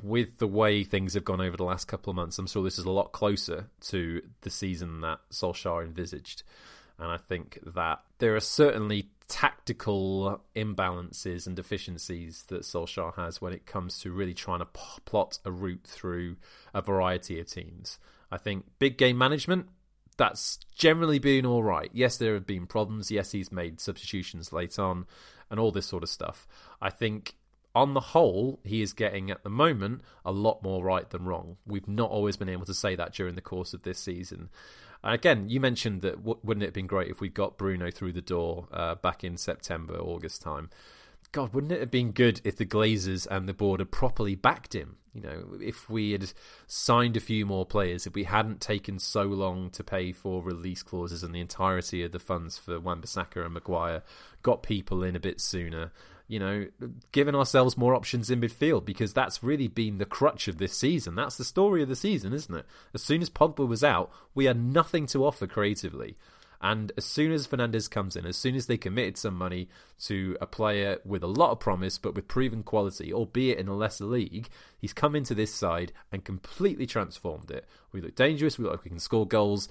[0.02, 2.80] with the way things have gone over the last couple of months, I'm sure this
[2.80, 6.44] is a lot closer to the season that Solskjaer envisaged.
[6.98, 13.54] And I think that there are certainly tactical imbalances and deficiencies that Solskjaer has when
[13.54, 16.36] it comes to really trying to p- plot a route through
[16.74, 17.98] a variety of teams.
[18.32, 19.68] I think big game management,
[20.18, 21.90] that's generally been all right.
[21.94, 23.10] Yes, there have been problems.
[23.10, 25.06] Yes, he's made substitutions late on
[25.50, 26.48] and all this sort of stuff.
[26.82, 27.36] I think
[27.74, 31.58] on the whole, he is getting at the moment a lot more right than wrong.
[31.66, 34.50] We've not always been able to say that during the course of this season.
[35.04, 37.90] And again, you mentioned that w- wouldn't it have been great if we got Bruno
[37.90, 40.70] through the door uh, back in September, August time?
[41.32, 44.76] God, wouldn't it have been good if the Glazers and the board had properly backed
[44.76, 44.98] him?
[45.14, 46.32] You know, if we had
[46.68, 50.84] signed a few more players, if we hadn't taken so long to pay for release
[50.84, 54.04] clauses and the entirety of the funds for Wan-Bissaka and Maguire,
[54.42, 55.92] got people in a bit sooner,
[56.32, 56.66] you know,
[57.12, 61.14] giving ourselves more options in midfield because that's really been the crutch of this season.
[61.14, 62.66] That's the story of the season, isn't it?
[62.94, 66.16] As soon as Pogba was out, we had nothing to offer creatively.
[66.62, 69.68] And as soon as Fernandes comes in, as soon as they committed some money
[70.06, 73.76] to a player with a lot of promise but with proven quality, albeit in a
[73.76, 77.68] lesser league, he's come into this side and completely transformed it.
[77.92, 79.68] We look dangerous, we look like we can score goals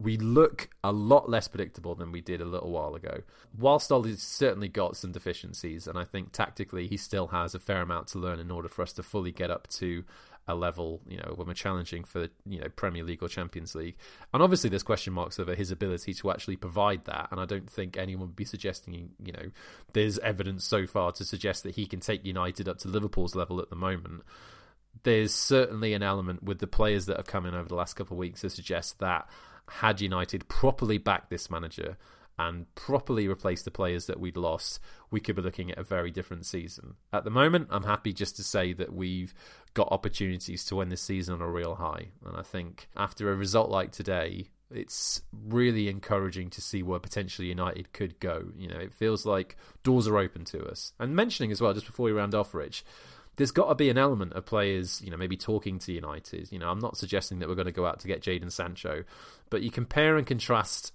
[0.00, 3.22] we look a lot less predictable than we did a little while ago.
[3.56, 7.82] Whilst Ole's certainly got some deficiencies, and I think tactically he still has a fair
[7.82, 10.04] amount to learn in order for us to fully get up to
[10.46, 13.96] a level, you know, when we're challenging for you know Premier League or Champions League.
[14.32, 17.28] And obviously, there's question marks over his ability to actually provide that.
[17.30, 19.50] And I don't think anyone would be suggesting, you know,
[19.92, 23.60] there's evidence so far to suggest that he can take United up to Liverpool's level
[23.60, 24.22] at the moment.
[25.02, 28.14] There's certainly an element with the players that have come in over the last couple
[28.14, 29.28] of weeks to suggest that
[29.68, 31.96] had United properly backed this manager
[32.38, 34.78] and properly replaced the players that we'd lost,
[35.10, 36.94] we could be looking at a very different season.
[37.12, 39.34] At the moment, I'm happy just to say that we've
[39.74, 42.08] got opportunities to win this season on a real high.
[42.24, 47.48] And I think after a result like today, it's really encouraging to see where potentially
[47.48, 48.52] United could go.
[48.56, 50.92] You know, it feels like doors are open to us.
[50.98, 52.84] And mentioning as well, just before we round off, Rich,
[53.38, 56.50] there's got to be an element of players, you know, maybe talking to United.
[56.50, 59.04] You know, I'm not suggesting that we're going to go out to get Jadon Sancho,
[59.48, 60.92] but you compare and contrast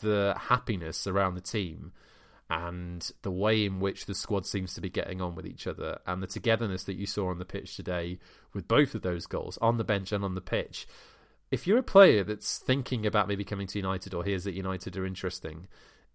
[0.00, 1.92] the happiness around the team
[2.50, 5.98] and the way in which the squad seems to be getting on with each other
[6.06, 8.18] and the togetherness that you saw on the pitch today
[8.52, 10.86] with both of those goals on the bench and on the pitch.
[11.50, 14.94] If you're a player that's thinking about maybe coming to United or hears that United
[14.98, 15.68] are interesting,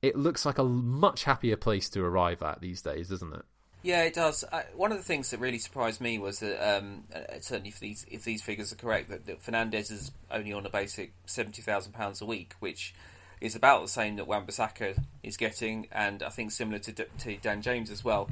[0.04, 3.46] it looks like a much happier place to arrive at these days, doesn't it?
[3.84, 4.46] Yeah, it does.
[4.50, 7.82] Uh, one of the things that really surprised me was that um, uh, certainly if
[7.82, 11.62] these if these figures are correct, that, that Fernandes is only on a basic seventy
[11.62, 12.96] thousand pounds a week, which
[13.42, 17.62] is about the same that Wan-Bissaka is getting, and I think similar to, to Dan
[17.62, 18.30] James as well.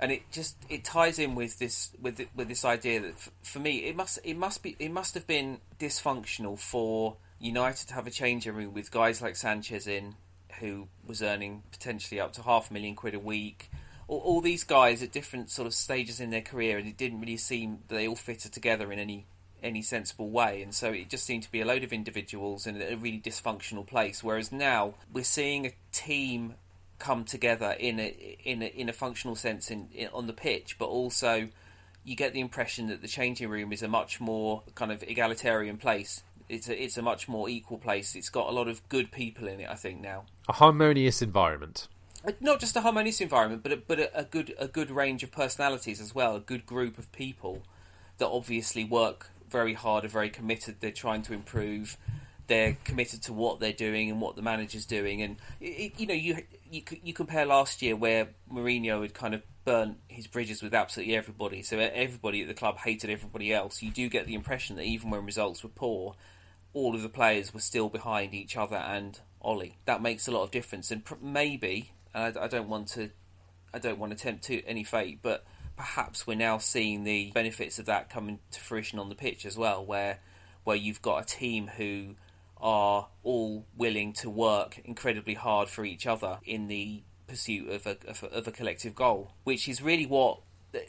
[0.00, 3.60] And it just it ties in with this with with this idea that f- for
[3.60, 8.08] me it must it must be it must have been dysfunctional for United to have
[8.08, 10.16] a changing room with guys like Sanchez in,
[10.58, 13.69] who was earning potentially up to half a million quid a week
[14.10, 17.20] all, all, these guys at different sort of stages in their career, and it didn't
[17.20, 19.26] really seem they all fitted together in any
[19.62, 20.62] any sensible way.
[20.62, 23.86] And so it just seemed to be a load of individuals in a really dysfunctional
[23.86, 24.24] place.
[24.24, 26.54] Whereas now we're seeing a team
[26.98, 30.76] come together in a in a, in a functional sense in, in on the pitch,
[30.78, 31.48] but also
[32.02, 35.76] you get the impression that the changing room is a much more kind of egalitarian
[35.76, 36.24] place.
[36.48, 38.16] It's a it's a much more equal place.
[38.16, 39.68] It's got a lot of good people in it.
[39.68, 41.86] I think now a harmonious environment
[42.40, 45.30] not just a harmonious environment, but a, but a, a, good a good range of
[45.30, 46.36] personalities as well.
[46.36, 47.62] A good group of people
[48.18, 50.76] that obviously work very hard, are very committed.
[50.80, 51.96] They're trying to improve.
[52.46, 55.22] They're committed to what they're doing and what the manager's doing.
[55.22, 59.42] And it, you know, you, you you compare last year where Mourinho had kind of
[59.64, 61.62] burnt his bridges with absolutely everybody.
[61.62, 63.82] So everybody at the club hated everybody else.
[63.82, 66.16] You do get the impression that even when results were poor,
[66.72, 69.76] all of the players were still behind each other and Ole.
[69.84, 73.10] That makes a lot of difference, and pr- maybe and I, I don't want to,
[73.72, 75.44] I don't want to tempt to any fate, but
[75.76, 79.56] perhaps we're now seeing the benefits of that coming to fruition on the pitch as
[79.56, 80.20] well, where
[80.64, 82.14] where you've got a team who
[82.60, 87.96] are all willing to work incredibly hard for each other in the pursuit of a,
[88.06, 90.40] of a, of a collective goal, which is really what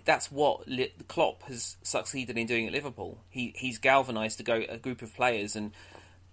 [0.06, 0.68] that's what
[1.08, 3.24] Klopp has succeeded in doing at Liverpool.
[3.30, 5.72] He he's galvanised a, a group of players, and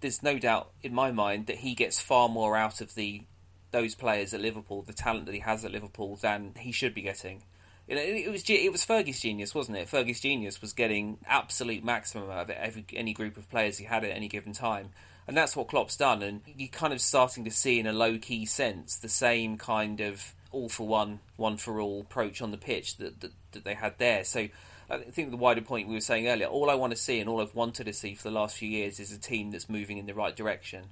[0.01, 3.23] there's no doubt in my mind that he gets far more out of the
[3.71, 7.01] those players at Liverpool, the talent that he has at Liverpool, than he should be
[7.01, 7.43] getting.
[7.87, 9.89] It, it was it was Fergie's genius, wasn't it?
[9.89, 14.03] Fergie's genius was getting absolute maximum out of every any group of players he had
[14.03, 14.89] at any given time,
[15.27, 16.21] and that's what Klopp's done.
[16.21, 20.01] And you're kind of starting to see, in a low key sense, the same kind
[20.01, 23.75] of all for one, one for all approach on the pitch that, that, that they
[23.75, 24.23] had there.
[24.23, 24.47] So
[24.89, 27.29] I think the wider point we were saying earlier, all I want to see and
[27.29, 29.97] all I've wanted to see for the last few years is a team that's moving
[29.97, 30.85] in the right direction.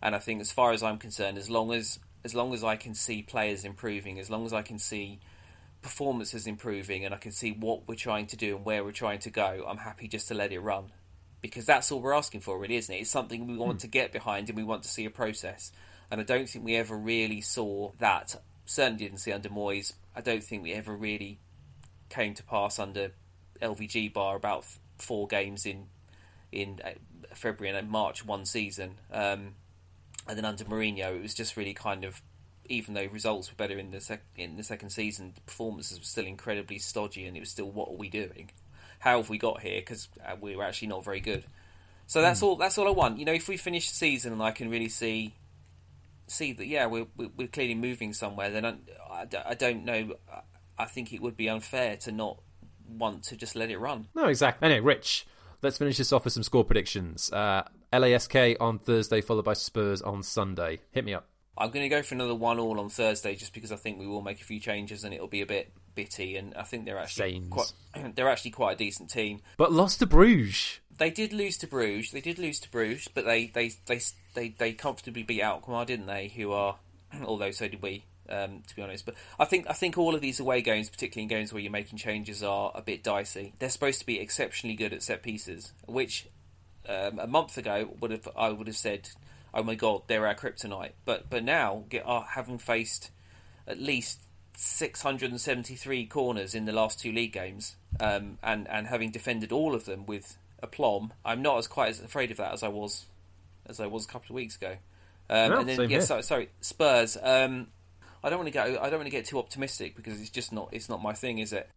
[0.00, 2.76] And I think, as far as I'm concerned, as long as as long as I
[2.76, 5.20] can see players improving, as long as I can see
[5.80, 9.18] performances improving, and I can see what we're trying to do and where we're trying
[9.20, 10.92] to go, I'm happy just to let it run.
[11.40, 12.98] Because that's all we're asking for, really, isn't it?
[12.98, 13.80] It's something we want mm.
[13.80, 15.72] to get behind and we want to see a process.
[16.08, 18.36] And I don't think we ever really saw that.
[18.64, 19.94] Certainly didn't see under Moyes.
[20.14, 21.40] I don't think we ever really
[22.08, 23.12] came to pass under
[23.60, 24.64] LVG bar about
[24.98, 25.86] four games in
[26.52, 26.90] in uh,
[27.34, 28.98] February and March one season.
[29.10, 29.54] Um,
[30.28, 32.22] and then under Mourinho, it was just really kind of,
[32.68, 36.04] even though results were better in the sec- in the second season, the performances were
[36.04, 38.50] still incredibly stodgy, and it was still what are we doing?
[39.00, 39.80] How have we got here?
[39.80, 41.44] Because uh, we were actually not very good.
[42.06, 42.44] So that's mm.
[42.44, 42.56] all.
[42.56, 43.18] That's all I want.
[43.18, 45.34] You know, if we finish the season and I can really see
[46.26, 48.74] see that, yeah, we're we're clearly moving somewhere, then I,
[49.10, 50.14] I, I don't know.
[50.78, 52.40] I think it would be unfair to not
[52.88, 54.08] want to just let it run.
[54.14, 54.66] No, exactly.
[54.66, 55.26] Anyway, Rich,
[55.62, 57.32] let's finish this off with some score predictions.
[57.32, 60.80] Uh, LASK on Thursday, followed by Spurs on Sunday.
[60.90, 61.26] Hit me up.
[61.56, 64.06] I'm going to go for another one all on Thursday, just because I think we
[64.06, 66.36] will make a few changes and it'll be a bit bitty.
[66.36, 67.72] And I think they're actually quite,
[68.14, 69.40] they're actually quite a decent team.
[69.58, 70.80] But lost to Bruges.
[70.96, 72.10] They did lose to Bruges.
[72.10, 74.00] They did lose to Bruges, but they they they
[74.34, 76.28] they, they comfortably beat Alkmaar, didn't they?
[76.28, 76.76] Who are,
[77.24, 78.04] although so did we.
[78.28, 79.04] Um, to be honest.
[79.04, 81.72] But I think I think all of these away games, particularly in games where you're
[81.72, 83.52] making changes, are a bit dicey.
[83.58, 86.28] They're supposed to be exceptionally good at set pieces, which
[86.88, 89.08] um, a month ago would have I would have said,
[89.54, 93.10] "Oh my god, they're our kryptonite." But but now, get, uh, having faced
[93.66, 94.20] at least
[94.56, 99.84] 673 corners in the last two league games, um, and and having defended all of
[99.84, 103.06] them with aplomb, I'm not as quite as afraid of that as I was
[103.66, 104.76] as I was a couple of weeks ago.
[105.30, 107.16] Um, no, and then yeah, so, sorry, Spurs.
[107.20, 107.68] Um,
[108.24, 108.62] I don't want to go.
[108.62, 110.68] I don't want to get too optimistic because it's just not.
[110.72, 111.68] It's not my thing, is it?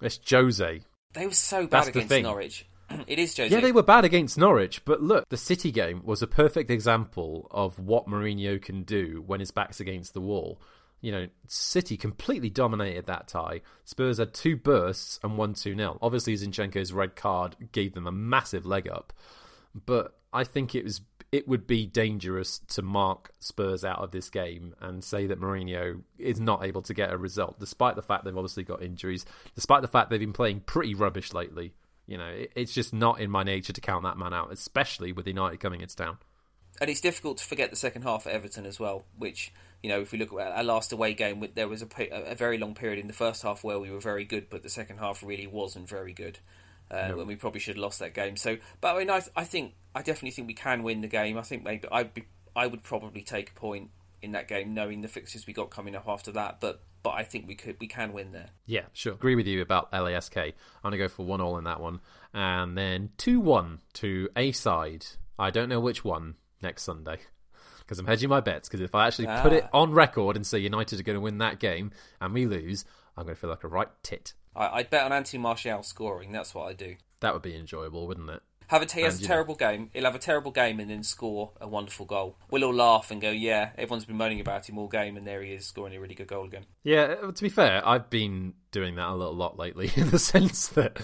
[0.00, 0.80] It's Jose.
[1.12, 2.66] They were so bad That's against Norwich.
[3.06, 3.54] it is Jose.
[3.54, 7.48] Yeah, they were bad against Norwich, but look, the City game was a perfect example
[7.50, 10.60] of what Mourinho can do when his back's against the wall.
[11.00, 13.60] You know, City completely dominated that tie.
[13.84, 15.98] Spurs had two bursts and won 2 0.
[16.00, 19.12] Obviously, Zinchenko's red card gave them a massive leg up,
[19.74, 21.02] but I think it was
[21.34, 26.02] it would be dangerous to mark Spurs out of this game and say that Mourinho
[26.16, 29.26] is not able to get a result, despite the fact they've obviously got injuries,
[29.56, 31.72] despite the fact they've been playing pretty rubbish lately.
[32.06, 35.26] You know, it's just not in my nature to count that man out, especially with
[35.26, 36.18] United coming into town.
[36.80, 39.52] And it's difficult to forget the second half at Everton as well, which,
[39.82, 42.58] you know, if we look at our last away game, there was a, a very
[42.58, 45.22] long period in the first half where we were very good, but the second half
[45.22, 46.38] really wasn't very good.
[46.90, 47.16] Uh, no.
[47.16, 48.36] When we probably should have lost that game.
[48.36, 51.38] So, but I mean, I, I think I definitely think we can win the game.
[51.38, 52.24] I think maybe I'd be,
[52.54, 53.90] I would probably take a point
[54.20, 56.60] in that game, knowing the fixtures we got coming up after that.
[56.60, 58.48] But but I think we could we can win there.
[58.66, 59.12] Yeah, sure.
[59.12, 60.36] Agree with you about LASK.
[60.36, 60.52] I'm
[60.82, 62.00] gonna go for one all in that one,
[62.32, 65.06] and then two one to a side.
[65.38, 67.18] I don't know which one next Sunday
[67.80, 68.68] because I'm hedging my bets.
[68.68, 69.42] Because if I actually ah.
[69.42, 69.80] put it ah.
[69.82, 72.84] on record and say United are going to win that game and we lose,
[73.16, 74.34] I'm going to feel like a right tit.
[74.56, 76.32] I, would bet on Anthony Martial scoring.
[76.32, 76.96] That's what I do.
[77.20, 78.42] That would be enjoyable, wouldn't it?
[78.68, 79.90] Have a, he has a terrible game.
[79.92, 82.36] He'll have a terrible game and then score a wonderful goal.
[82.50, 85.42] We'll all laugh and go, "Yeah, everyone's been moaning about him all game, and there
[85.42, 88.54] he is scoring a really good goal again." Yeah, uh, to be fair, I've been
[88.70, 90.98] doing that a little lot lately in the sense that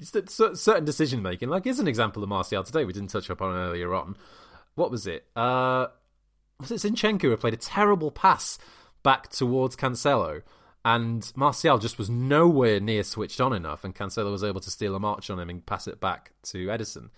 [0.00, 2.84] certain decision making, like here's an example of Martial today.
[2.84, 4.16] We didn't touch up on earlier on.
[4.74, 5.26] What was it?
[5.34, 5.88] Uh,
[6.60, 8.58] was it Zinchenko who played a terrible pass
[9.02, 10.42] back towards Cancelo?
[10.88, 14.94] And Martial just was nowhere near switched on enough, and Cancelo was able to steal
[14.94, 17.10] a march on him and pass it back to Ederson.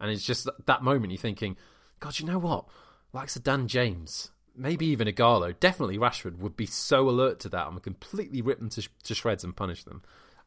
[0.00, 1.58] And it's just that moment you're thinking,
[1.98, 2.64] God, you know what?
[3.12, 7.66] Like Sir Dan James, maybe even Ighalo, definitely Rashford would be so alert to that
[7.66, 10.00] and would completely rip them to, to shreds and punish them.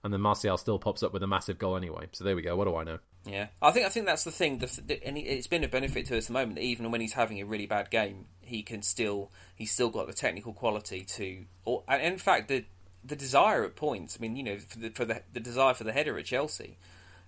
[0.03, 2.07] And then Martial still pops up with a massive goal anyway.
[2.11, 2.55] So there we go.
[2.55, 2.99] What do I know?
[3.25, 6.07] Yeah, I think I think that's the thing, the, the, and it's been a benefit
[6.07, 6.55] to us at the moment.
[6.55, 10.07] That Even when he's having a really bad game, he can still he's still got
[10.07, 12.65] the technical quality to, or and in fact the
[13.05, 14.17] the desire at points.
[14.19, 16.77] I mean, you know, for the for the, the desire for the header at Chelsea,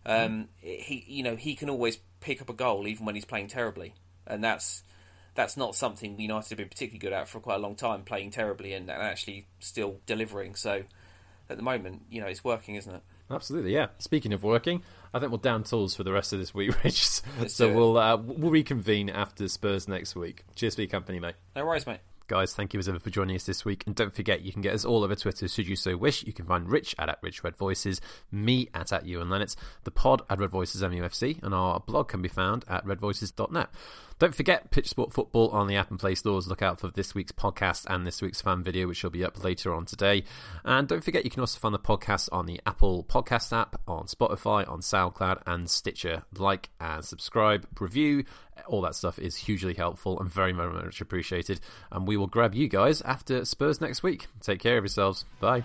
[0.05, 0.81] um, mm.
[0.81, 3.93] he you know he can always pick up a goal even when he's playing terribly,
[4.27, 4.83] and that's
[5.33, 8.31] that's not something United have been particularly good at for quite a long time, playing
[8.31, 10.55] terribly and, and actually still delivering.
[10.55, 10.83] So
[11.49, 13.01] at the moment, you know, it's working, isn't it?
[13.29, 13.87] Absolutely, yeah.
[13.97, 14.83] Speaking of working,
[15.13, 17.21] I think we'll down tools for the rest of this week, Rich.
[17.47, 20.43] so we'll uh, we'll reconvene after Spurs next week.
[20.55, 21.35] Cheers for your company, mate.
[21.55, 21.99] No worries, mate.
[22.27, 23.83] Guys, thank you as ever for joining us this week.
[23.85, 26.23] And don't forget, you can get us all over Twitter should you so wish.
[26.23, 29.55] You can find Rich at, at Rich Red Voices, me at, at you Ewan Lennox,
[29.83, 33.69] the pod at Red Voices MUFC, and our blog can be found at redvoices.net.
[34.17, 36.47] Don't forget Pitch Sport Football on the app and Play stores.
[36.47, 39.43] Look out for this week's podcast and this week's fan video, which will be up
[39.43, 40.23] later on today.
[40.63, 44.05] And don't forget, you can also find the podcast on the Apple Podcast app, on
[44.05, 46.23] Spotify, on SoundCloud, and Stitcher.
[46.37, 48.23] Like and subscribe, review,
[48.67, 51.59] all that stuff is hugely helpful and very, very much appreciated.
[51.91, 54.27] And we will grab you guys after Spurs next week.
[54.41, 55.25] Take care of yourselves.
[55.41, 55.63] Bye.